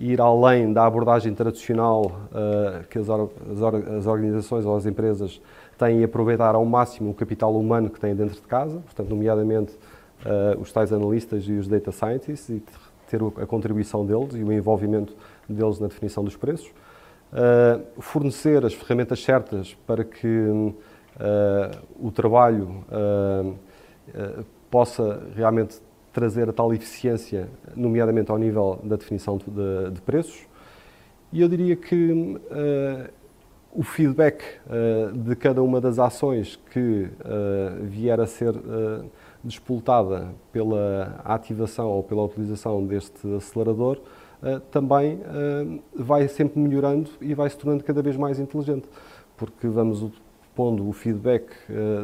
ir 0.00 0.20
além 0.20 0.72
da 0.72 0.86
abordagem 0.86 1.34
tradicional 1.34 2.12
que 2.88 2.98
as, 2.98 3.08
or 3.08 3.30
as, 3.52 3.60
or 3.60 3.74
as 3.98 4.06
organizações 4.06 4.64
ou 4.64 4.74
as 4.74 4.86
empresas 4.86 5.40
têm 5.80 6.04
aproveitar 6.04 6.54
ao 6.54 6.64
máximo 6.64 7.10
o 7.10 7.14
capital 7.14 7.56
humano 7.56 7.88
que 7.88 7.98
têm 7.98 8.14
dentro 8.14 8.34
de 8.34 8.46
casa, 8.46 8.80
portanto, 8.80 9.08
nomeadamente 9.08 9.72
uh, 10.26 10.60
os 10.60 10.70
tais 10.70 10.92
analistas 10.92 11.44
e 11.44 11.52
os 11.52 11.66
data 11.66 11.90
scientists, 11.90 12.50
e 12.50 12.62
ter 13.08 13.20
a 13.42 13.46
contribuição 13.46 14.04
deles 14.04 14.34
e 14.34 14.44
o 14.44 14.52
envolvimento 14.52 15.14
deles 15.48 15.80
na 15.80 15.88
definição 15.88 16.22
dos 16.22 16.36
preços. 16.36 16.68
Uh, 17.32 18.00
fornecer 18.00 18.64
as 18.64 18.74
ferramentas 18.74 19.22
certas 19.22 19.74
para 19.86 20.04
que 20.04 20.26
uh, 20.26 20.74
o 21.98 22.10
trabalho 22.10 22.84
possa 24.70 25.22
realmente 25.34 25.80
trazer 26.12 26.48
a 26.48 26.52
tal 26.52 26.72
eficiência, 26.74 27.48
nomeadamente 27.76 28.30
ao 28.30 28.38
nível 28.38 28.78
da 28.82 28.96
definição 28.96 29.38
de, 29.38 29.90
de 29.92 30.00
preços. 30.00 30.46
E 31.32 31.40
eu 31.40 31.48
diria 31.48 31.76
que 31.76 32.38
o 33.72 33.82
feedback 33.82 34.42
uh, 34.66 35.16
de 35.16 35.36
cada 35.36 35.62
uma 35.62 35.80
das 35.80 35.98
ações 35.98 36.58
que 36.70 36.80
uh, 36.80 37.84
vier 37.84 38.20
a 38.20 38.26
ser 38.26 38.54
uh, 38.56 39.10
pela 40.52 41.20
ativação 41.24 41.88
ou 41.88 42.02
pela 42.02 42.24
utilização 42.24 42.84
deste 42.84 43.26
acelerador 43.34 43.98
também 44.70 45.20
vai 45.94 46.28
sempre 46.28 46.58
melhorando 46.58 47.10
e 47.22 47.34
vai 47.34 47.48
se 47.48 47.56
tornando 47.56 47.84
cada 47.84 48.02
vez 48.02 48.18
mais 48.18 48.38
inteligente, 48.38 48.86
porque 49.36 49.66
vamos 49.66 50.10
pondo 50.54 50.86
o 50.86 50.92
feedback 50.92 51.50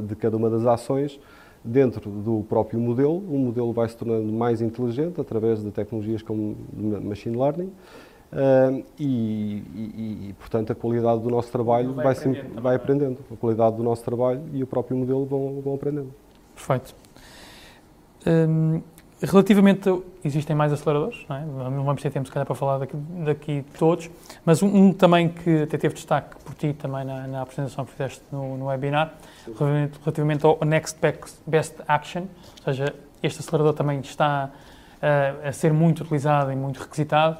de 0.02 0.16
cada 0.16 0.36
uma 0.36 0.48
das 0.48 0.64
ações 0.64 1.20
dentro 1.66 2.10
do 2.10 2.44
próprio 2.48 2.80
modelo, 2.80 3.16
o 3.16 3.38
modelo 3.38 3.72
vai 3.72 3.88
se 3.88 3.96
tornando 3.96 4.32
mais 4.32 4.62
inteligente 4.62 5.20
através 5.20 5.62
de 5.62 5.70
tecnologias 5.70 6.22
como 6.22 6.56
machine 7.02 7.36
learning 7.36 7.70
Uh, 8.32 8.84
e, 8.98 9.62
e, 9.74 10.28
e, 10.28 10.34
portanto, 10.38 10.72
a 10.72 10.74
qualidade 10.74 11.22
do 11.22 11.30
nosso 11.30 11.50
trabalho 11.50 11.94
vai, 11.94 12.06
vai, 12.06 12.14
sempre, 12.14 12.42
vai 12.60 12.74
é? 12.74 12.76
aprendendo. 12.76 13.18
A 13.32 13.36
qualidade 13.36 13.76
do 13.76 13.82
nosso 13.82 14.04
trabalho 14.04 14.42
e 14.52 14.62
o 14.62 14.66
próprio 14.66 14.96
modelo 14.96 15.24
vão, 15.24 15.60
vão 15.62 15.74
aprendendo. 15.74 16.12
Perfeito. 16.54 16.94
Um, 18.26 18.82
relativamente, 19.22 20.02
existem 20.24 20.56
mais 20.56 20.72
aceleradores, 20.72 21.24
não, 21.28 21.36
é? 21.36 21.44
não 21.70 21.84
vamos 21.84 22.02
ter 22.02 22.10
tempo, 22.10 22.26
se 22.26 22.32
calhar, 22.32 22.44
para 22.44 22.56
falar 22.56 22.78
daqui, 22.78 22.96
daqui 23.24 23.64
todos, 23.78 24.10
mas 24.44 24.62
um, 24.62 24.66
um, 24.66 24.92
também 24.92 25.28
que 25.28 25.62
até 25.62 25.78
teve 25.78 25.94
destaque 25.94 26.36
por 26.44 26.54
ti 26.54 26.72
também 26.72 27.04
na, 27.04 27.26
na 27.26 27.42
apresentação 27.42 27.84
que 27.84 27.92
fizeste 27.92 28.22
no, 28.30 28.58
no 28.58 28.66
webinar, 28.66 29.14
relativamente, 29.58 30.44
ao 30.44 30.58
Next 30.64 30.98
Best 31.46 31.74
Action, 31.86 32.22
ou 32.22 32.64
seja, 32.64 32.94
este 33.22 33.40
acelerador 33.40 33.74
também 33.74 34.00
está 34.00 34.50
uh, 34.50 35.48
a 35.48 35.52
ser 35.52 35.72
muito 35.72 36.02
utilizado 36.02 36.52
e 36.52 36.56
muito 36.56 36.80
requisitado 36.80 37.38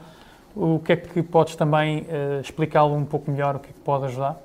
o 0.54 0.78
que 0.78 0.92
é 0.92 0.96
que 0.96 1.22
podes 1.22 1.54
também 1.54 2.00
uh, 2.00 2.40
explicá-lo 2.40 2.94
um 2.94 3.04
pouco 3.04 3.30
melhor, 3.30 3.56
o 3.56 3.58
que 3.58 3.68
é 3.68 3.72
que 3.72 3.80
pode 3.80 4.06
ajudar? 4.06 4.40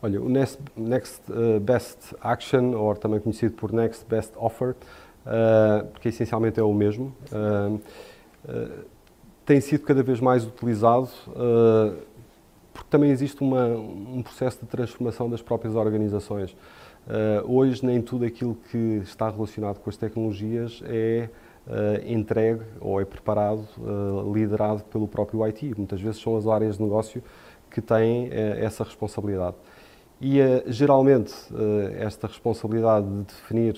Olha, 0.00 0.22
o 0.22 0.28
Next, 0.28 0.62
Next 0.76 1.20
uh, 1.28 1.58
Best 1.58 2.14
Action, 2.20 2.72
ou 2.76 2.94
também 2.94 3.18
conhecido 3.18 3.54
por 3.54 3.72
Next 3.72 4.06
Best 4.06 4.32
Offer, 4.36 4.74
que 6.00 6.08
essencialmente 6.08 6.58
é 6.58 6.62
o 6.62 6.72
mesmo, 6.72 7.14
tem 9.44 9.60
sido 9.60 9.84
cada 9.84 10.02
vez 10.02 10.18
mais 10.18 10.46
utilizado 10.46 11.10
porque 12.72 12.88
também 12.88 13.10
existe 13.10 13.42
uma, 13.42 13.66
um 13.66 14.22
processo 14.22 14.60
de 14.62 14.66
transformação 14.66 15.28
das 15.28 15.42
próprias 15.42 15.74
organizações. 15.74 16.56
Hoje, 17.46 17.84
nem 17.84 18.00
tudo 18.00 18.24
aquilo 18.24 18.56
que 18.70 19.00
está 19.02 19.28
relacionado 19.28 19.78
com 19.78 19.90
as 19.90 19.96
tecnologias 19.96 20.82
é 20.86 21.28
entregue 22.06 22.62
ou 22.80 23.00
é 23.00 23.04
preparado, 23.04 23.66
liderado 24.32 24.82
pelo 24.84 25.06
próprio 25.06 25.42
IT. 25.44 25.74
Muitas 25.76 26.00
vezes 26.00 26.20
são 26.20 26.36
as 26.36 26.46
áreas 26.46 26.76
de 26.76 26.82
negócio 26.82 27.22
que 27.70 27.80
têm 27.80 28.28
essa 28.32 28.84
responsabilidade. 28.84 29.56
E 30.20 30.38
geralmente 30.66 31.32
esta 31.98 32.26
responsabilidade 32.26 33.08
de 33.08 33.24
definir 33.24 33.76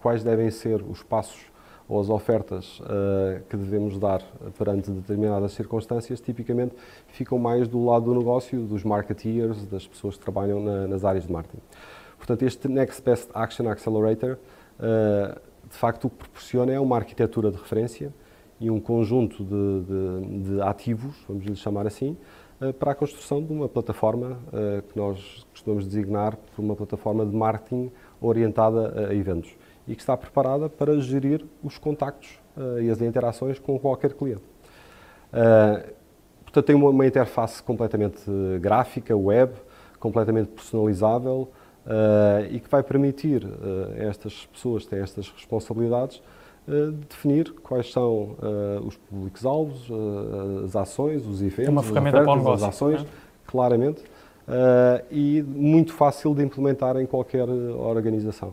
quais 0.00 0.22
devem 0.24 0.50
ser 0.50 0.82
os 0.82 1.02
passos 1.02 1.46
ou 1.88 2.00
as 2.00 2.10
ofertas 2.10 2.80
que 3.48 3.56
devemos 3.56 3.98
dar 3.98 4.22
perante 4.58 4.90
determinadas 4.90 5.52
circunstâncias, 5.52 6.20
tipicamente 6.20 6.74
ficam 7.08 7.38
mais 7.38 7.66
do 7.66 7.84
lado 7.84 8.06
do 8.06 8.14
negócio, 8.14 8.60
dos 8.60 8.84
marketeers, 8.84 9.64
das 9.66 9.86
pessoas 9.86 10.16
que 10.16 10.22
trabalham 10.22 10.60
na, 10.60 10.86
nas 10.86 11.04
áreas 11.04 11.26
de 11.26 11.32
marketing. 11.32 11.62
Portanto, 12.18 12.42
este 12.42 12.68
Next 12.68 13.00
Best 13.02 13.30
Action 13.32 13.68
Accelerator, 13.68 14.36
uh, 14.78 15.40
de 15.68 15.76
facto, 15.76 16.06
o 16.06 16.10
que 16.10 16.16
proporciona 16.16 16.72
é 16.72 16.80
uma 16.80 16.96
arquitetura 16.96 17.50
de 17.50 17.56
referência 17.56 18.12
e 18.60 18.70
um 18.70 18.80
conjunto 18.80 19.44
de, 19.44 19.82
de, 19.84 20.50
de 20.50 20.60
ativos, 20.62 21.14
vamos 21.28 21.46
lhe 21.46 21.56
chamar 21.56 21.86
assim, 21.86 22.16
uh, 22.60 22.72
para 22.74 22.92
a 22.92 22.94
construção 22.94 23.42
de 23.42 23.52
uma 23.52 23.68
plataforma 23.68 24.38
que 24.88 24.98
nós 24.98 25.46
costumamos 25.52 25.86
designar 25.86 26.36
por 26.36 26.62
uma 26.62 26.74
plataforma 26.74 27.24
de 27.24 27.34
marketing 27.34 27.90
orientada 28.20 29.08
a 29.08 29.14
eventos 29.14 29.50
e 29.86 29.94
que 29.94 30.00
está 30.02 30.16
preparada 30.16 30.68
para 30.68 31.00
gerir 31.00 31.44
os 31.62 31.78
contactos 31.78 32.38
e 32.82 32.90
as 32.90 33.00
interações 33.00 33.58
com 33.58 33.78
qualquer 33.78 34.12
cliente. 34.12 34.42
Portanto, 36.42 36.66
tem 36.66 36.74
uma 36.74 37.06
interface 37.06 37.62
completamente 37.62 38.22
gráfica, 38.60 39.16
web, 39.16 39.52
completamente 39.98 40.48
personalizável 40.48 41.48
uh, 41.88 42.46
e 42.54 42.60
que 42.60 42.68
vai 42.68 42.82
permitir 42.82 43.44
a 43.98 44.04
estas 44.04 44.46
pessoas 44.46 44.84
que 44.84 44.90
têm 44.90 45.00
estas 45.00 45.28
responsabilidades 45.30 46.22
definir 47.08 47.50
quais 47.62 47.90
são 47.90 48.36
os 48.84 48.94
públicos-alvos, 48.94 49.88
as 50.66 50.76
ações, 50.76 51.24
os 51.26 51.40
eventos, 51.40 51.66
é 51.66 51.70
uma 51.70 51.82
ferramenta 51.82 52.20
ofertas, 52.20 52.42
para 52.42 52.52
as 52.52 52.62
ações, 52.62 53.00
é? 53.00 53.06
claramente, 53.46 54.02
e 55.10 55.42
muito 55.42 55.94
fácil 55.94 56.34
de 56.34 56.44
implementar 56.44 56.98
em 56.98 57.06
qualquer 57.06 57.48
organização. 57.48 58.52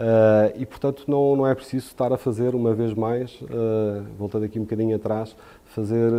Uh, 0.00 0.56
e, 0.56 0.64
portanto, 0.64 1.04
não, 1.06 1.36
não 1.36 1.46
é 1.46 1.54
preciso 1.54 1.88
estar 1.88 2.10
a 2.10 2.16
fazer, 2.16 2.54
uma 2.54 2.72
vez 2.72 2.94
mais, 2.94 3.38
uh, 3.42 4.02
voltando 4.18 4.46
aqui 4.46 4.58
um 4.58 4.62
bocadinho 4.62 4.96
atrás, 4.96 5.36
fazer 5.66 6.10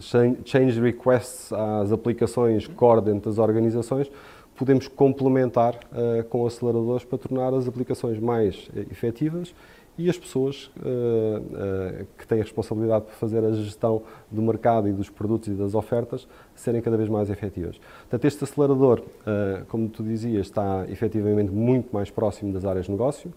change 0.00 0.80
requests 0.80 1.52
às 1.52 1.92
aplicações 1.92 2.66
core 2.66 3.02
dentro 3.02 3.28
das 3.28 3.38
organizações. 3.38 4.10
Podemos 4.58 4.88
complementar 4.88 5.74
uh, 5.74 6.24
com 6.24 6.44
aceleradores 6.44 7.04
para 7.04 7.16
tornar 7.16 7.54
as 7.54 7.68
aplicações 7.68 8.18
mais 8.18 8.68
efetivas 8.90 9.54
e 9.98 10.08
as 10.08 10.16
pessoas 10.16 10.70
uh, 10.76 12.00
uh, 12.00 12.06
que 12.16 12.26
têm 12.26 12.38
a 12.38 12.44
responsabilidade 12.44 13.06
de 13.06 13.12
fazer 13.12 13.44
a 13.44 13.50
gestão 13.50 14.02
do 14.30 14.40
mercado 14.40 14.88
e 14.88 14.92
dos 14.92 15.10
produtos 15.10 15.48
e 15.48 15.50
das 15.52 15.74
ofertas 15.74 16.28
serem 16.54 16.80
cada 16.80 16.96
vez 16.96 17.08
mais 17.08 17.28
efetivas. 17.28 17.78
Portanto, 18.02 18.24
este 18.24 18.44
acelerador, 18.44 19.00
uh, 19.00 19.64
como 19.66 19.88
tu 19.88 20.04
dizias, 20.04 20.46
está 20.46 20.86
efetivamente 20.88 21.50
muito 21.50 21.88
mais 21.92 22.10
próximo 22.10 22.52
das 22.52 22.64
áreas 22.64 22.86
de 22.86 22.92
negócio, 22.92 23.34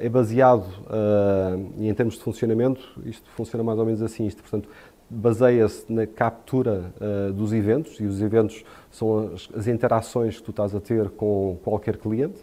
é 0.00 0.08
baseado, 0.08 0.64
e 1.76 1.90
em 1.90 1.92
termos 1.92 2.14
de 2.14 2.22
funcionamento, 2.22 2.80
isto 3.04 3.28
funciona 3.32 3.62
mais 3.62 3.78
ou 3.78 3.84
menos 3.84 4.00
assim, 4.00 4.26
isto, 4.26 4.40
portanto, 4.40 4.66
baseia-se 5.14 5.90
na 5.92 6.06
captura 6.06 6.92
dos 7.34 7.52
eventos, 7.52 7.98
e 8.00 8.04
os 8.04 8.20
eventos 8.20 8.64
são 8.90 9.32
as, 9.34 9.48
as 9.56 9.66
interações 9.66 10.36
que 10.38 10.42
tu 10.42 10.50
estás 10.50 10.74
a 10.74 10.80
ter 10.80 11.10
com 11.10 11.58
qualquer 11.62 11.96
cliente, 11.96 12.40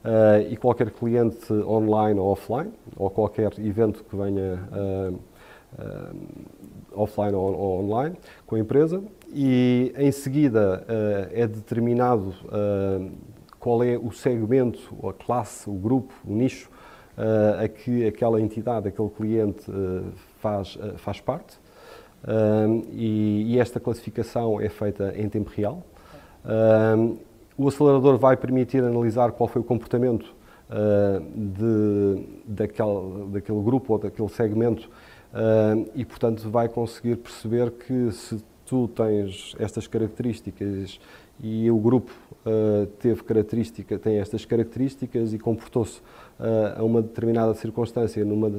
Uh, 0.00 0.48
e 0.50 0.56
qualquer 0.56 0.90
cliente 0.90 1.52
online 1.52 2.18
ou 2.18 2.28
offline, 2.28 2.72
ou 2.96 3.10
qualquer 3.10 3.52
evento 3.58 4.02
que 4.02 4.16
venha 4.16 4.58
uh, 4.72 5.14
uh, 5.78 6.16
offline 6.94 7.34
ou, 7.34 7.54
ou, 7.54 7.84
online 7.84 8.16
com 8.46 8.54
a 8.54 8.58
empresa, 8.58 9.04
e 9.30 9.92
em 9.98 10.10
seguida 10.10 10.84
é 11.32 11.46
determinado 11.46 12.34
qual 13.60 13.84
é 13.84 13.96
o 13.96 14.10
segmento, 14.10 14.80
a 15.06 15.12
classe, 15.12 15.70
o 15.70 15.74
grupo, 15.74 16.12
o 16.26 16.32
nicho 16.34 16.68
a 17.62 17.68
que 17.68 18.06
aquela 18.06 18.40
entidade, 18.40 18.88
aquele 18.88 19.10
cliente 19.10 19.70
faz, 20.40 20.76
faz 20.96 21.20
parte. 21.20 21.60
E, 22.92 23.54
e, 23.54 23.58
esta 23.58 23.80
classificação 23.80 24.60
é 24.60 24.68
feita 24.68 25.14
em 25.16 25.28
tempo 25.28 25.50
real. 25.50 25.82
O 27.60 27.68
acelerador 27.68 28.16
vai 28.16 28.38
permitir 28.38 28.82
analisar 28.82 29.32
qual 29.32 29.46
foi 29.46 29.60
o 29.60 29.64
comportamento 29.64 30.34
uh, 30.70 31.20
de, 31.36 32.24
daquele, 32.46 33.26
daquele 33.32 33.60
grupo 33.62 33.92
ou 33.92 33.98
daquele 33.98 34.28
segmento 34.28 34.88
uh, 35.34 35.90
e, 35.94 36.04
portanto, 36.04 36.48
vai 36.48 36.68
conseguir 36.68 37.16
perceber 37.16 37.70
que 37.72 38.10
se 38.12 38.42
tu 38.64 38.88
tens 38.88 39.54
estas 39.58 39.86
características 39.86 40.98
e 41.42 41.70
o 41.70 41.76
grupo 41.78 42.12
uh, 42.46 42.86
teve 42.98 43.22
característica, 43.24 43.98
tem 43.98 44.18
estas 44.18 44.44
características 44.44 45.34
e 45.34 45.38
comportou-se 45.38 46.00
a 46.74 46.82
uma 46.82 47.02
determinada 47.02 47.52
circunstância 47.52 48.24
numa, 48.24 48.50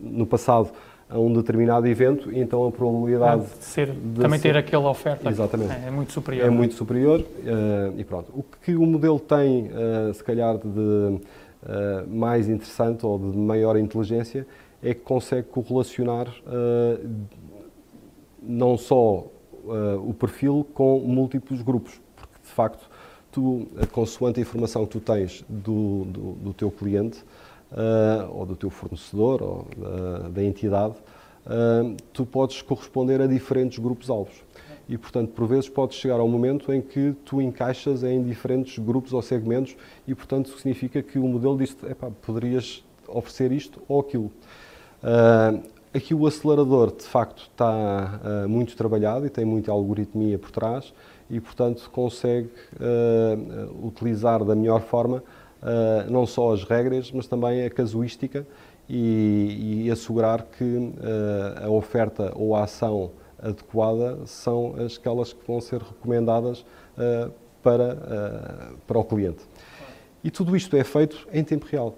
no 0.00 0.26
passado 0.26 0.72
a 1.08 1.18
um 1.18 1.32
determinado 1.32 1.86
evento, 1.86 2.30
então 2.32 2.66
a 2.66 2.72
probabilidade 2.72 3.44
de, 3.44 3.64
ser, 3.64 3.92
de 3.92 4.20
também 4.20 4.40
ser, 4.40 4.52
ter 4.52 4.56
aquela 4.58 4.90
oferta 4.90 5.28
exatamente, 5.30 5.72
é, 5.72 5.86
é 5.86 5.90
muito 5.90 6.12
superior. 6.12 6.46
É 6.46 6.50
muito 6.50 6.74
superior 6.74 7.20
uh, 7.20 7.94
e 7.96 8.04
pronto. 8.04 8.32
O 8.34 8.42
que 8.42 8.74
o 8.74 8.84
modelo 8.84 9.20
tem, 9.20 9.68
uh, 9.68 10.12
se 10.12 10.24
calhar, 10.24 10.58
de 10.58 10.68
uh, 10.68 11.20
mais 12.08 12.48
interessante 12.48 13.06
ou 13.06 13.18
de 13.18 13.38
maior 13.38 13.76
inteligência 13.76 14.46
é 14.82 14.94
que 14.94 15.00
consegue 15.00 15.48
correlacionar 15.48 16.28
não 18.42 18.76
só 18.76 19.26
o 20.04 20.14
perfil 20.14 20.64
com 20.74 21.00
múltiplos 21.00 21.62
grupos, 21.62 22.00
porque 22.14 22.34
de 22.44 22.50
facto, 22.50 22.88
tu, 23.32 23.66
consoante 23.90 24.38
a 24.38 24.42
informação 24.42 24.84
que 24.84 24.92
tu 24.92 25.00
tens 25.00 25.44
do, 25.48 26.04
do, 26.04 26.32
do 26.32 26.52
teu 26.52 26.70
cliente, 26.70 27.24
ou 28.32 28.46
do 28.46 28.56
teu 28.56 28.70
fornecedor 28.70 29.42
ou 29.42 29.66
da, 29.76 30.28
da 30.28 30.42
entidade, 30.42 30.94
uh, 31.46 31.96
tu 32.12 32.24
podes 32.24 32.62
corresponder 32.62 33.20
a 33.20 33.26
diferentes 33.26 33.78
grupos-alvos. 33.78 34.42
E, 34.88 34.96
portanto, 34.96 35.30
por 35.32 35.48
vezes 35.48 35.68
pode 35.68 35.94
chegar 35.94 36.20
ao 36.20 36.28
momento 36.28 36.72
em 36.72 36.80
que 36.80 37.12
tu 37.24 37.40
encaixas 37.42 38.04
em 38.04 38.22
diferentes 38.22 38.78
grupos 38.78 39.12
ou 39.12 39.20
segmentos 39.20 39.76
e, 40.06 40.14
portanto, 40.14 40.56
significa 40.56 41.02
que 41.02 41.18
o 41.18 41.26
modelo 41.26 41.58
diz 41.58 41.76
poderias 42.22 42.84
oferecer 43.08 43.50
isto 43.50 43.82
ou 43.88 44.00
aquilo. 44.00 44.30
Aqui 45.96 46.12
o 46.14 46.26
acelerador, 46.26 46.94
de 46.94 47.04
facto, 47.04 47.48
está 47.50 48.20
uh, 48.22 48.46
muito 48.46 48.76
trabalhado 48.76 49.24
e 49.24 49.30
tem 49.30 49.46
muita 49.46 49.72
algoritmia 49.72 50.38
por 50.38 50.50
trás 50.50 50.92
e, 51.30 51.40
portanto, 51.40 51.88
consegue 51.90 52.50
uh, 52.74 53.86
utilizar 53.86 54.44
da 54.44 54.54
melhor 54.54 54.82
forma 54.82 55.24
uh, 55.62 56.10
não 56.10 56.26
só 56.26 56.52
as 56.52 56.64
regras, 56.64 57.10
mas 57.12 57.26
também 57.26 57.64
a 57.64 57.70
casuística 57.70 58.46
e, 58.88 59.84
e 59.86 59.90
assegurar 59.90 60.42
que 60.42 60.64
uh, 60.64 61.64
a 61.64 61.70
oferta 61.70 62.32
ou 62.34 62.54
a 62.54 62.64
ação 62.64 63.10
adequada 63.42 64.18
são 64.26 64.74
aquelas 64.84 65.32
que 65.32 65.46
vão 65.46 65.60
ser 65.60 65.80
recomendadas 65.80 66.60
uh, 66.60 67.32
para, 67.62 68.72
para 68.86 68.98
o 68.98 69.04
cliente. 69.04 69.42
E 70.22 70.30
tudo 70.30 70.56
isto 70.56 70.76
é 70.76 70.84
feito 70.84 71.26
em 71.32 71.42
tempo 71.42 71.66
real. 71.66 71.96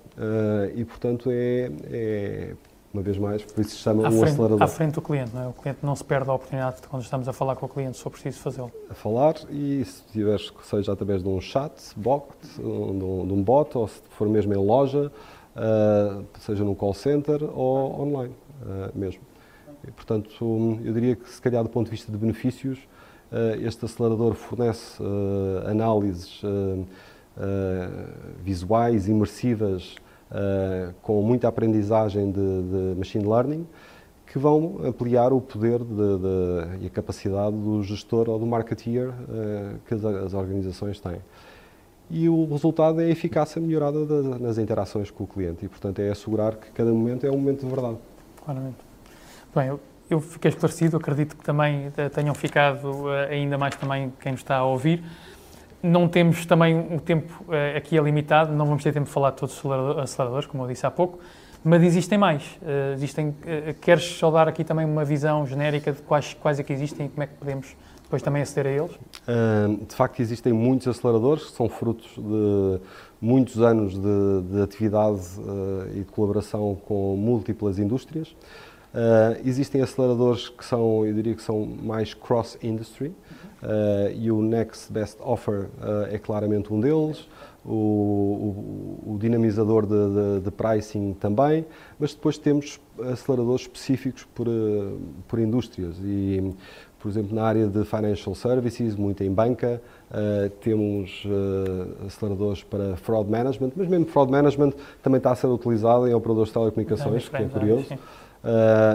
e, 0.75 0.83
portanto, 0.83 1.31
é, 1.31 1.71
é 1.90 2.55
uma 2.92 3.03
vez 3.03 3.18
mais, 3.18 3.44
por 3.44 3.61
isso 3.61 3.72
se 3.72 3.77
chama 3.77 4.07
à 4.07 4.09
um 4.09 4.12
frente, 4.12 4.33
acelerador. 4.33 4.62
À 4.62 4.66
frente 4.66 4.94
do 4.94 5.03
cliente, 5.03 5.35
não 5.35 5.42
é? 5.42 5.46
O 5.48 5.53
cliente 5.53 5.81
não 5.83 5.94
se 5.94 6.05
perde 6.05 6.31
a 6.31 6.33
oportunidade 6.33 6.81
de, 6.81 6.88
quando 6.88 7.03
estamos 7.03 7.29
a 7.29 7.33
falar 7.33 7.55
com 7.57 7.66
o 7.66 7.68
cliente, 7.68 8.01
for 8.01 8.11
preciso 8.11 8.38
fazê-lo. 8.38 8.72
A 8.88 8.94
falar 8.94 9.35
e 9.51 9.85
se 9.85 10.03
tiveres, 10.12 10.53
seja 10.64 10.92
através 10.92 11.22
de 11.22 11.29
um 11.29 11.40
chat, 11.40 11.72
bot, 11.96 12.27
de 12.57 12.62
um, 12.62 13.27
de 13.27 13.33
um 13.33 13.42
bot, 13.42 13.77
ou 13.77 13.88
se 13.88 14.01
for 14.11 14.29
mesmo 14.29 14.55
em 14.55 14.57
loja, 14.57 15.12
uh, 15.55 16.24
seja 16.40 16.64
num 16.64 16.74
call 16.74 16.94
center 16.94 17.42
ou 17.42 18.01
online 18.01 18.35
uh, 18.62 18.98
mesmo. 18.98 19.20
E, 19.87 19.90
portanto, 19.90 20.81
eu 20.85 20.92
diria 20.92 21.14
que 21.14 21.29
se 21.29 21.40
calhar 21.40 21.62
do 21.62 21.68
ponto 21.68 21.87
de 21.87 21.90
vista 21.92 22.11
de 22.11 22.16
benefícios, 22.18 22.79
uh, 23.31 23.64
este 23.64 23.85
acelerador 23.85 24.35
fornece 24.35 25.03
análises 25.66 26.42
visuais, 28.42 29.07
imersivas, 29.07 29.94
uh, 30.30 30.94
com 31.02 31.22
muita 31.22 31.48
aprendizagem 31.48 32.30
de, 32.30 32.62
de, 32.62 32.98
machine 32.98 33.24
learning, 33.24 33.66
que 34.26 34.38
vão 34.38 34.80
ampliar 34.84 35.32
o 35.32 35.40
poder 35.40 35.78
de, 35.78 35.84
de, 35.86 36.84
e 36.84 36.86
a 36.86 36.90
capacidade 36.90 37.56
do 37.56 37.82
gestor 37.82 38.28
ou 38.28 38.38
do 38.38 38.46
marketeer 38.46 39.08
uh, 39.08 39.78
que 39.86 39.94
as, 39.94 40.04
as, 40.04 40.34
organizações 40.34 41.00
têm. 41.00 41.20
E 42.10 42.28
o 42.28 42.46
resultado 42.46 43.00
é 43.00 43.04
a 43.04 43.08
eficácia 43.08 43.60
melhorada 43.60 43.98
nas 44.38 44.56
interações 44.56 45.10
com 45.10 45.24
o 45.24 45.26
cliente 45.26 45.66
e, 45.66 45.68
portanto, 45.68 45.98
é 45.98 46.08
assegurar 46.10 46.56
que 46.56 46.70
cada 46.70 46.90
momento 46.90 47.26
é 47.26 47.30
um 47.30 47.36
momento 47.36 47.60
de 47.60 47.66
verdade. 47.66 47.98
Claramente. 48.42 48.78
Bem, 49.54 49.68
eu, 49.68 49.80
eu 50.08 50.20
fiquei 50.20 50.48
esclarecido, 50.48 50.96
acredito 50.96 51.36
que 51.36 51.44
também 51.44 51.92
tenham 52.14 52.34
ficado, 52.34 53.10
ainda 53.28 53.58
mais 53.58 53.76
também 53.76 54.10
quem 54.20 54.32
nos 54.32 54.40
está 54.40 54.56
a 54.56 54.64
ouvir. 54.64 55.04
Não 55.82 56.08
temos 56.08 56.44
também 56.46 56.78
o 56.94 57.00
tempo 57.00 57.44
uh, 57.48 57.76
aqui 57.76 57.96
é 57.96 58.02
limitado, 58.02 58.52
não 58.52 58.66
vamos 58.66 58.82
ter 58.82 58.92
tempo 58.92 59.06
de 59.06 59.12
falar 59.12 59.30
de 59.30 59.36
todos 59.36 59.64
os 59.64 59.98
aceleradores, 59.98 60.46
como 60.46 60.64
eu 60.64 60.68
disse 60.68 60.86
há 60.86 60.90
pouco, 60.90 61.18
mas 61.62 61.82
existem 61.82 62.18
mais. 62.18 62.42
Uh, 62.62 62.94
existem, 62.94 63.28
uh, 63.28 63.74
queres 63.80 64.04
só 64.04 64.30
dar 64.30 64.48
aqui 64.48 64.64
também 64.64 64.86
uma 64.86 65.04
visão 65.04 65.46
genérica 65.46 65.92
de 65.92 66.02
quais, 66.02 66.34
quais 66.34 66.58
é 66.58 66.62
que 66.62 66.72
existem 66.72 67.06
e 67.06 67.08
como 67.08 67.22
é 67.22 67.26
que 67.26 67.34
podemos 67.34 67.76
depois 68.02 68.22
também 68.22 68.40
aceder 68.40 68.72
a 68.72 68.84
eles? 68.84 68.92
Uh, 68.92 69.84
de 69.86 69.94
facto, 69.94 70.20
existem 70.20 70.52
muitos 70.52 70.88
aceleradores 70.88 71.44
que 71.44 71.52
são 71.52 71.68
frutos 71.68 72.10
de 72.16 72.80
muitos 73.20 73.60
anos 73.60 73.94
de, 73.94 74.42
de 74.50 74.62
atividade 74.62 75.20
e 75.92 75.98
de 75.98 76.04
colaboração 76.04 76.76
com 76.86 77.16
múltiplas 77.16 77.78
indústrias. 77.78 78.34
Existem 79.44 79.81
aceleradores 79.83 80.48
que 80.48 80.64
são, 80.64 81.07
eu 81.07 81.12
diria 81.14 81.35
que 81.35 81.42
são 81.42 81.64
mais 81.64 82.14
cross-industry, 82.14 83.14
Uh, 83.62 84.14
e 84.14 84.31
o 84.31 84.40
Next 84.40 84.92
Best 84.92 85.16
Offer 85.20 85.62
uh, 85.64 86.07
é 86.12 86.18
claramente 86.18 86.72
um 86.72 86.81
deles, 86.81 87.29
o, 87.64 89.03
o, 89.05 89.14
o 89.14 89.18
dinamizador 89.18 89.85
de, 89.85 89.88
de, 89.88 90.44
de, 90.44 90.51
pricing 90.53 91.12
também, 91.14 91.66
mas 91.98 92.14
depois 92.14 92.38
temos 92.38 92.81
aceleradores 93.12 93.62
específicos 93.62 94.24
por, 94.33 94.46
uh, 94.46 95.01
por 95.27 95.40
indústrias. 95.40 95.96
E, 96.05 96.55
por 97.01 97.09
exemplo, 97.09 97.35
na 97.35 97.42
área 97.42 97.66
de 97.66 97.85
financial 97.85 98.35
services, 98.35 98.94
muito 98.96 99.22
em 99.22 99.31
banca, 99.31 99.81
temos 100.61 101.22
aceleradores 102.05 102.64
para 102.64 102.96
fraud 102.96 103.31
management, 103.31 103.70
mas 103.77 103.87
mesmo 103.87 104.07
fraud 104.07 104.33
management 104.33 104.72
também 105.01 105.18
está 105.18 105.31
a 105.31 105.37
ser 105.37 105.46
utilizado 105.46 106.09
em 106.09 106.14
operadores 106.14 106.48
de 106.48 106.55
telecomunicações, 106.55 107.29
que 107.29 107.37
é 107.37 107.44
curioso. 107.44 107.87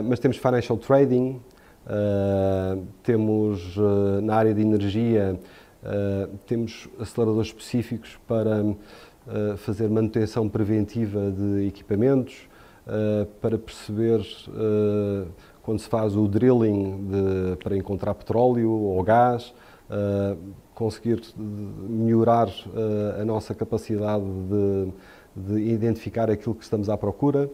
Mas 0.04 0.20
temos 0.20 0.38
financial 0.38 0.78
trading, 0.78 1.40
Uh, 1.84 2.86
temos 3.04 3.76
uh, 3.76 4.22
na 4.22 4.36
área 4.36 4.54
de 4.54 4.62
energia, 4.62 5.38
uh, 5.84 6.38
temos 6.48 6.88
aceleradores 6.98 7.50
específicos 7.50 8.18
para 8.26 8.64
fazer 9.56 9.90
manutenção 9.90 10.50
preventiva 10.50 11.32
de 11.32 11.66
equipamentos, 11.66 12.46
para 13.40 13.58
perceber 13.58 14.20
quando 15.62 15.80
se 15.80 15.88
faz 15.88 16.18
o 16.18 16.28
drilling 16.28 17.08
de, 17.08 17.56
para 17.64 17.78
encontrar 17.78 18.16
petróleo 18.16 18.70
ou 18.70 19.02
gás, 19.02 19.54
conseguir 20.76 21.22
melhorar 21.38 22.50
a 23.18 23.24
nossa 23.24 23.56
capacidade 23.56 24.26
de, 24.26 24.92
de 25.38 25.72
identificar 25.72 26.30
aquilo 26.30 26.54
que 26.54 26.66
estamos 26.66 26.90
à 26.90 26.98
procura 26.98 27.50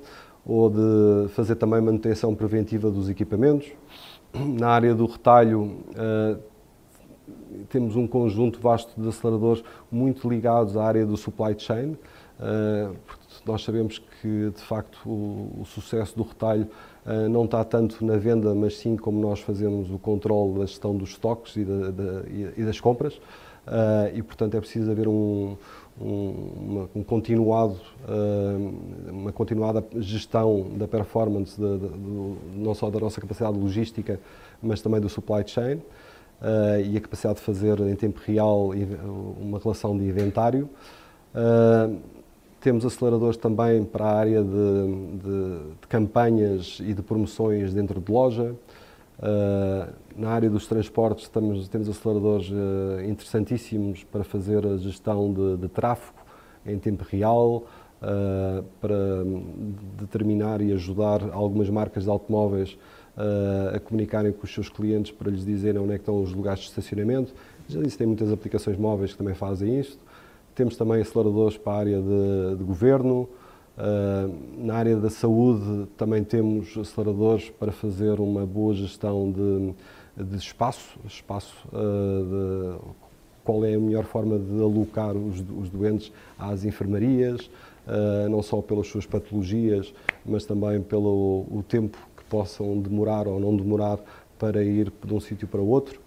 ou 0.49 0.67
de 0.67 1.29
fazer 1.29 1.55
também 1.55 1.79
manutenção 1.79 2.33
preventiva 2.33 2.89
dos 2.89 3.07
equipamentos. 3.07 3.71
Na 4.33 4.69
área 4.69 4.95
do 4.95 5.05
retalho, 5.05 5.61
uh, 5.61 6.39
temos 7.69 7.95
um 7.95 8.07
conjunto 8.07 8.59
vasto 8.59 8.99
de 8.99 9.07
aceleradores 9.07 9.63
muito 9.91 10.27
ligados 10.27 10.75
à 10.75 10.83
área 10.83 11.05
do 11.05 11.15
supply 11.15 11.53
chain. 11.57 11.91
Uh, 11.91 12.95
nós 13.45 13.63
sabemos 13.63 13.99
que, 13.99 14.49
de 14.49 14.61
facto, 14.61 14.97
o, 15.07 15.63
sucesso 15.65 16.17
do 16.17 16.23
retalho 16.23 16.67
uh, 17.05 17.29
não 17.29 17.45
está 17.45 17.63
tanto 17.63 18.03
na 18.03 18.17
venda, 18.17 18.55
mas 18.55 18.75
sim 18.77 18.97
como 18.97 19.21
nós 19.21 19.39
fazemos 19.41 19.91
o 19.91 19.99
controle 19.99 20.59
da 20.59 20.65
gestão 20.65 20.95
dos 20.95 21.11
estoques 21.11 21.55
e 21.57 22.63
das 22.63 22.79
compras. 22.79 23.21
e, 24.15 24.23
portanto, 24.23 24.55
é 24.55 24.59
preciso 24.59 24.89
haver 24.89 25.07
um, 25.07 25.55
um, 25.99 26.53
uma, 26.59 26.89
um 26.95 27.03
continuado, 27.03 27.77
uh, 28.07 29.11
uma 29.11 29.31
continuada 29.31 29.83
gestão 29.97 30.67
da 30.75 30.87
performance, 30.87 31.59
de, 31.59 31.77
de, 31.77 31.87
de, 31.89 32.57
não 32.57 32.73
só 32.73 32.89
da 32.89 32.99
nossa 32.99 33.19
capacidade 33.19 33.57
logística, 33.57 34.19
mas 34.61 34.81
também 34.81 34.99
do 35.01 35.09
supply 35.09 35.43
chain 35.45 35.75
uh, 35.75 36.81
e 36.85 36.97
a 36.97 37.01
capacidade 37.01 37.39
de 37.39 37.45
fazer 37.45 37.79
em 37.81 37.95
tempo 37.95 38.19
real 38.25 38.71
uma 39.39 39.59
relação 39.59 39.97
de 39.97 40.05
inventário. 40.05 40.69
Uh, 41.33 41.97
temos 42.59 42.85
aceleradores 42.85 43.37
também 43.37 43.85
para 43.85 44.05
a 44.05 44.13
área 44.13 44.43
de, 44.43 44.49
de, 44.49 45.59
de, 45.79 45.87
campanhas 45.87 46.79
e 46.81 46.93
de 46.93 47.01
promoções 47.01 47.73
dentro 47.73 48.01
de 48.01 48.11
loja. 48.11 48.53
Uh, 49.19 49.93
na 50.15 50.29
área 50.29 50.49
dos 50.49 50.65
transportes 50.65 51.27
temos, 51.27 51.67
temos 51.67 51.89
aceleradores 51.89 52.49
uh, 52.49 53.03
interessantíssimos 53.05 54.05
para 54.05 54.23
fazer 54.23 54.65
a 54.65 54.77
gestão 54.77 55.33
de, 55.33 55.57
de 55.57 55.67
tráfego 55.67 56.19
em 56.65 56.79
tempo 56.79 57.03
real, 57.03 57.65
uh, 58.01 58.63
para 58.79 58.95
determinar 59.97 60.61
e 60.61 60.71
ajudar 60.71 61.21
algumas 61.33 61.69
marcas 61.69 62.03
de 62.03 62.09
automóveis 62.09 62.77
a 63.75 63.79
comunicarem 63.81 64.31
com 64.31 64.45
os 64.45 64.53
seus 64.53 64.69
clientes 64.69 65.11
para 65.11 65.29
lhes 65.29 65.43
dizerem 65.43 65.81
onde 65.81 65.91
é 65.91 65.95
estão 65.95 66.23
os 66.23 66.31
lugares 66.31 66.61
de 66.61 66.67
estacionamento. 66.67 67.33
Já 67.67 67.81
disse, 67.81 67.97
tem 67.97 68.07
muitas 68.07 68.31
aplicações 68.31 68.77
móveis 68.77 69.11
que 69.11 69.17
também 69.17 69.33
fazem 69.33 69.77
isto. 69.77 69.97
Temos 70.55 70.77
também 70.77 71.01
aceleradores 71.01 71.57
para 71.57 71.73
a 71.73 71.77
área 71.79 72.01
de, 72.01 72.55
de 72.57 72.63
governo, 72.63 73.27
na 74.57 74.75
área 74.75 74.95
da 74.97 75.09
saúde 75.09 75.87
também 75.97 76.23
temos 76.23 76.77
aceleradores 76.77 77.49
para 77.49 77.71
fazer 77.71 78.19
uma 78.19 78.45
boa 78.45 78.73
gestão 78.73 79.31
de, 79.31 79.73
de 80.25 80.37
espaço, 80.37 80.99
espaço 81.07 81.55
uh, 81.67 82.25
de, 82.25 82.79
qual 83.43 83.63
é 83.63 83.75
a 83.75 83.79
melhor 83.79 84.03
forma 84.03 84.37
de 84.37 84.61
alocar 84.61 85.15
os, 85.15 85.43
os 85.57 85.69
doentes 85.69 86.11
às 86.37 86.65
enfermarias, 86.65 87.49
uh, 87.87 88.29
não 88.29 88.41
só 88.41 88.61
pelas 88.61 88.87
suas 88.87 89.05
patologias, 89.05 89.93
mas 90.25 90.45
também 90.45 90.81
pelo 90.81 91.45
o 91.49 91.63
tempo 91.67 91.97
que 92.17 92.23
possam 92.25 92.79
demorar 92.79 93.27
ou 93.27 93.39
não 93.39 93.55
demorar 93.55 93.99
para 94.37 94.61
ir 94.61 94.91
de 95.03 95.13
um 95.13 95.19
sítio 95.19 95.47
para 95.47 95.61
outro. 95.61 96.01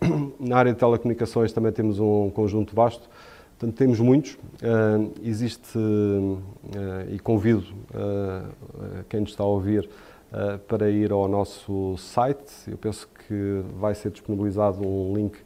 na 0.38 0.56
área 0.56 0.72
de 0.72 0.78
telecomunicações 0.78 1.52
também 1.52 1.72
temos 1.72 1.98
um 1.98 2.30
conjunto 2.30 2.74
vasto 2.74 3.08
Portanto, 3.58 3.76
temos 3.76 3.98
muitos. 3.98 4.34
Uh, 4.34 5.12
existe, 5.20 5.76
uh, 5.76 6.40
e 7.10 7.18
convido 7.18 7.64
uh, 7.90 9.04
quem 9.08 9.20
nos 9.20 9.30
está 9.30 9.42
a 9.42 9.46
ouvir 9.46 9.88
para 10.68 10.90
ir 10.90 11.10
ao 11.10 11.26
nosso 11.26 11.96
site. 11.96 12.52
Eu 12.70 12.76
penso 12.76 13.08
que 13.26 13.62
vai 13.80 13.94
ser 13.94 14.10
disponibilizado 14.10 14.86
um 14.86 15.14
link 15.16 15.38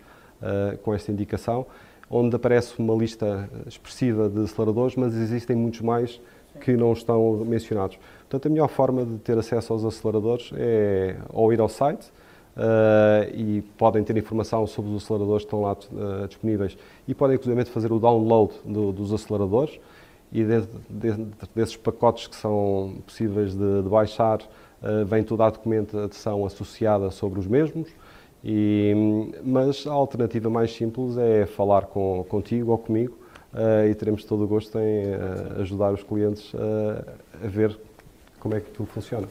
com 0.83 0.93
esta 0.93 1.13
indicação, 1.13 1.65
onde 2.11 2.35
aparece 2.35 2.77
uma 2.81 2.93
lista 2.93 3.49
expressiva 3.65 4.29
de 4.29 4.43
aceleradores, 4.43 4.97
mas 4.97 5.15
existem 5.15 5.55
muitos 5.55 5.83
mais 5.83 6.21
que 6.61 6.77
não 6.77 6.93
estão 6.93 7.45
mencionados. 7.45 7.97
Portanto, 8.23 8.47
a 8.47 8.51
melhor 8.51 8.67
forma 8.67 9.07
de 9.07 9.19
ter 9.19 9.39
acesso 9.39 9.73
aos 9.73 9.85
aceleradores 9.85 10.51
é 10.57 11.17
ou 11.33 11.53
ir 11.53 11.61
ao 11.61 11.69
site, 11.69 12.11
Uh, 12.55 13.35
e 13.35 13.63
podem 13.79 14.05
ter 14.05 14.15
informação 14.19 14.67
sobre 14.67 14.91
os 14.91 15.03
aceleradores 15.03 15.43
que 15.43 15.47
estão 15.47 15.63
lá 15.63 15.73
uh, 15.73 16.29
disponíveis. 16.29 16.77
E 17.09 17.15
podem 17.15 17.37
inclusive 17.37 17.65
fazer 17.65 17.91
o 17.91 17.99
download 17.99 18.53
do, 18.63 18.93
dos 18.93 19.11
aceleradores 19.11 19.81
e 20.31 20.45
dentro, 20.45 20.69
desses 21.55 21.77
pacotes 21.77 22.27
que 22.27 22.37
são 22.37 22.97
possíveis 23.07 23.55
de, 23.55 23.83
de 23.83 23.89
baixar 23.89 24.41
uh, 24.83 25.05
vem 25.07 25.25
toda 25.25 25.47
a 25.47 25.51
documentação 25.51 26.45
associada 26.45 27.11
sobre 27.11 27.41
os 27.41 27.47
mesmos. 27.47 27.89
E, 28.45 29.31
mas 29.43 29.87
a 29.87 29.93
alternativa 29.93 30.51
mais 30.51 30.75
simples 30.75 31.17
é 31.17 31.47
falar 31.47 31.87
com, 31.87 32.25
contigo 32.29 32.73
ou 32.73 32.79
comigo 32.79 33.17
e 33.89 33.95
teremos 33.95 34.25
todo 34.25 34.43
o 34.43 34.49
gosto 34.49 34.79
em 34.79 35.15
ajudar 35.61 35.93
os 35.93 36.03
clientes 36.03 36.53
a 36.55 37.47
ver 37.47 37.79
como 38.41 38.57
é 38.57 38.61
que 38.61 38.71
tudo 38.73 38.89
funciona. 38.89 39.29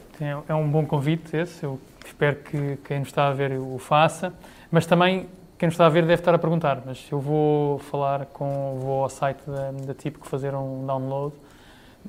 É 0.47 0.55
um 0.55 0.69
bom 0.69 0.85
convite 0.85 1.35
esse, 1.35 1.65
eu 1.65 1.77
espero 2.05 2.37
que 2.37 2.77
quem 2.83 2.99
nos 2.99 3.09
está 3.09 3.27
a 3.27 3.33
ver 3.33 3.53
o 3.53 3.77
faça, 3.77 4.33
mas 4.69 4.85
também 4.85 5.27
quem 5.57 5.67
nos 5.67 5.73
está 5.75 5.85
a 5.85 5.89
ver 5.89 6.01
deve 6.01 6.15
estar 6.15 6.33
a 6.33 6.39
perguntar, 6.39 6.81
mas 6.85 7.07
eu 7.11 7.19
vou 7.19 7.77
falar 7.79 8.25
com, 8.27 8.79
vou 8.79 9.03
ao 9.03 9.09
site 9.09 9.41
da, 9.45 9.71
da 9.71 9.93
Tipo 9.93 10.25
fazer 10.25 10.55
um 10.55 10.85
download 10.85 11.35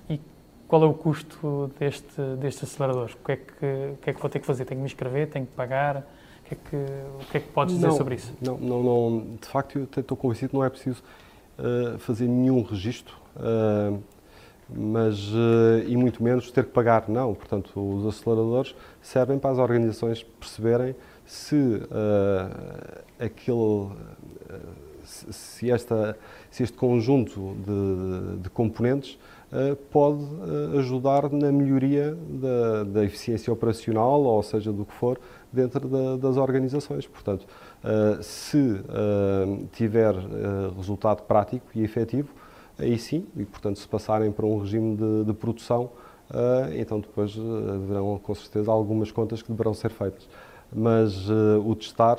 e 0.08 0.18
qual 0.66 0.84
é 0.84 0.86
o 0.86 0.94
custo 0.94 1.70
deste, 1.78 2.18
destes 2.40 2.64
aceleradores? 2.64 3.14
O 3.14 3.18
que, 3.18 3.32
é 3.32 3.36
que, 3.36 3.66
o 3.92 3.96
que 4.00 4.10
é 4.10 4.12
que 4.14 4.20
vou 4.20 4.30
ter 4.30 4.38
que 4.38 4.46
fazer? 4.46 4.64
Tenho 4.64 4.78
que 4.78 4.82
me 4.82 4.86
inscrever? 4.86 5.28
Tenho 5.28 5.44
que 5.44 5.52
pagar? 5.52 5.98
O 5.98 6.48
que 6.48 6.54
é 6.54 6.56
que, 6.56 6.76
o 6.76 7.30
que, 7.30 7.36
é 7.36 7.40
que 7.40 7.48
podes 7.48 7.74
dizer 7.74 7.88
não, 7.88 7.96
sobre 7.96 8.14
isso? 8.14 8.32
Não, 8.40 8.56
não, 8.56 8.82
não, 8.82 9.36
de 9.38 9.46
facto 9.46 9.78
eu 9.78 10.00
estou 10.00 10.16
convencido 10.16 10.48
que 10.48 10.56
não 10.56 10.64
é 10.64 10.70
preciso 10.70 11.02
uh, 11.58 11.98
fazer 11.98 12.26
nenhum 12.26 12.62
registro. 12.62 13.14
Uh, 13.36 14.02
mas 14.68 15.28
uh, 15.28 15.82
e 15.86 15.96
muito 15.96 16.22
menos 16.22 16.50
ter 16.50 16.64
que 16.64 16.70
pagar, 16.70 17.08
não. 17.08 17.34
Portanto, 17.34 17.70
os 17.76 18.06
aceleradores 18.06 18.74
servem 19.00 19.38
para 19.38 19.50
as 19.50 19.58
organizações 19.58 20.22
perceberem 20.22 20.94
se 21.26 21.54
uh, 21.54 23.02
aquele, 23.18 23.58
uh, 23.58 23.92
se, 25.04 25.70
esta, 25.70 26.16
se 26.50 26.62
este 26.62 26.76
conjunto 26.76 27.54
de, 27.64 28.42
de 28.42 28.50
componentes 28.50 29.18
pode 29.90 30.24
ajudar 30.78 31.30
na 31.30 31.52
melhoria 31.52 32.16
da, 32.26 32.84
da, 32.84 33.04
eficiência 33.04 33.52
operacional, 33.52 34.22
ou 34.22 34.42
seja, 34.42 34.72
do 34.72 34.86
que 34.86 34.94
for, 34.94 35.20
dentro 35.52 35.86
da, 35.90 36.16
das 36.16 36.38
organizações. 36.38 37.06
Portanto, 37.06 37.46
se 38.22 38.80
tiver 39.72 40.14
resultado 40.74 41.24
prático 41.24 41.66
e 41.74 41.84
efetivo, 41.84 42.30
aí 42.78 42.98
sim, 42.98 43.26
e 43.36 43.44
portanto 43.44 43.78
se 43.78 43.88
passarem 43.88 44.30
para 44.30 44.46
um 44.46 44.58
regime 44.58 44.96
de, 44.96 45.24
de 45.24 45.32
produção, 45.32 45.90
uh, 46.30 46.72
então 46.74 47.00
depois 47.00 47.36
uh, 47.36 47.72
haverão 47.74 48.18
com 48.22 48.34
certeza 48.34 48.70
algumas 48.70 49.10
contas 49.10 49.42
que 49.42 49.50
deverão 49.50 49.74
ser 49.74 49.90
feitas. 49.90 50.28
Mas 50.74 51.28
uh, 51.28 51.62
o 51.66 51.76
testar, 51.76 52.16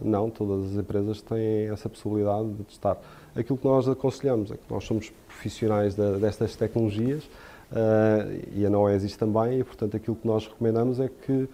não, 0.00 0.28
todas 0.28 0.72
as 0.72 0.78
empresas 0.78 1.22
têm 1.22 1.68
essa 1.68 1.88
possibilidade 1.88 2.48
de 2.54 2.64
testar. 2.64 2.98
Aquilo 3.36 3.56
que 3.56 3.64
nós 3.64 3.88
aconselhamos 3.88 4.50
é 4.50 4.56
que 4.56 4.64
nós 4.68 4.82
somos 4.82 5.10
profissionais 5.28 5.94
de, 5.94 6.18
destas 6.18 6.56
tecnologias 6.56 7.22
e 8.52 8.66
a 8.66 8.68
Noesis 8.68 9.16
também, 9.16 9.60
e 9.60 9.64
portanto 9.64 9.96
aquilo 9.96 10.16
que 10.16 10.26
nós 10.26 10.46
recomendamos 10.46 10.98
é 10.98 11.08
que, 11.08 11.48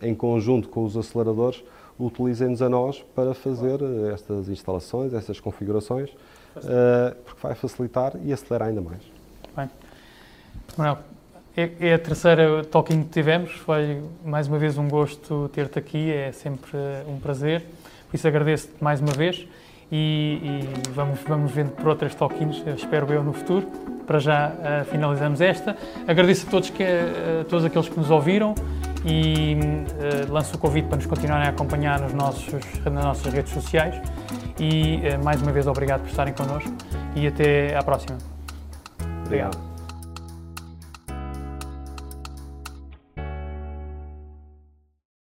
em 0.00 0.14
conjunto 0.14 0.68
com 0.70 0.82
os 0.82 0.96
aceleradores, 0.96 1.62
utilizem-nos 2.00 2.62
a 2.62 2.68
nós 2.68 3.04
para 3.14 3.34
fazer 3.34 3.80
estas 4.12 4.48
instalações, 4.48 5.12
estas 5.12 5.38
configurações, 5.38 6.10
porque 6.52 7.40
vai 7.42 7.54
facilitar 7.54 8.12
e 8.24 8.32
acelerar 8.32 8.68
ainda 8.68 8.80
mais. 8.80 9.00
Bem. 9.56 9.70
Manuel, 10.76 10.98
é, 11.56 11.70
é, 11.80 11.94
a 11.94 11.98
terceira 11.98 12.64
talking 12.64 13.02
que 13.02 13.10
tivemos. 13.10 13.52
Foi 13.52 14.02
mais 14.24 14.48
uma 14.48 14.58
vez 14.58 14.78
um 14.78 14.88
gosto 14.88 15.50
ter-te 15.52 15.78
aqui, 15.78 16.10
é 16.10 16.32
sempre 16.32 16.70
um 17.06 17.18
prazer. 17.18 17.64
Por 18.08 18.16
isso 18.16 18.26
agradeço-te 18.26 18.82
mais 18.82 19.00
uma 19.00 19.12
vez 19.12 19.46
e, 19.90 20.40
e, 20.42 20.90
vamos, 20.94 21.20
vamos 21.20 21.52
vendo 21.52 21.72
por 21.72 21.88
outras 21.88 22.14
talkings, 22.14 22.62
espero 22.74 23.12
eu, 23.12 23.22
no 23.22 23.34
futuro. 23.34 23.66
Para 24.06 24.18
já 24.18 24.48
uh, 24.48 24.84
finalizamos 24.86 25.40
esta. 25.40 25.76
Agradeço 26.08 26.46
a 26.46 26.50
todos, 26.50 26.70
que, 26.70 26.82
uh, 26.82 27.44
todos 27.48 27.64
aqueles 27.64 27.88
que 27.88 27.98
nos 27.98 28.10
ouviram 28.10 28.54
e 29.04 29.54
uh, 29.54 30.32
lanço 30.32 30.56
o 30.56 30.58
convite 30.58 30.88
para 30.88 30.96
nos 30.96 31.06
continuarem 31.06 31.46
a 31.46 31.50
acompanhar 31.50 32.00
nos 32.00 32.14
nossos, 32.14 32.64
nas 32.84 33.04
nossas 33.04 33.32
redes 33.32 33.52
sociais. 33.52 33.94
E 34.58 35.00
mais 35.22 35.40
uma 35.42 35.52
vez, 35.52 35.66
obrigado 35.66 36.00
por 36.00 36.10
estarem 36.10 36.34
connosco 36.34 36.72
e 37.16 37.26
até 37.26 37.76
à 37.76 37.82
próxima. 37.82 38.18
Obrigado. 39.24 39.71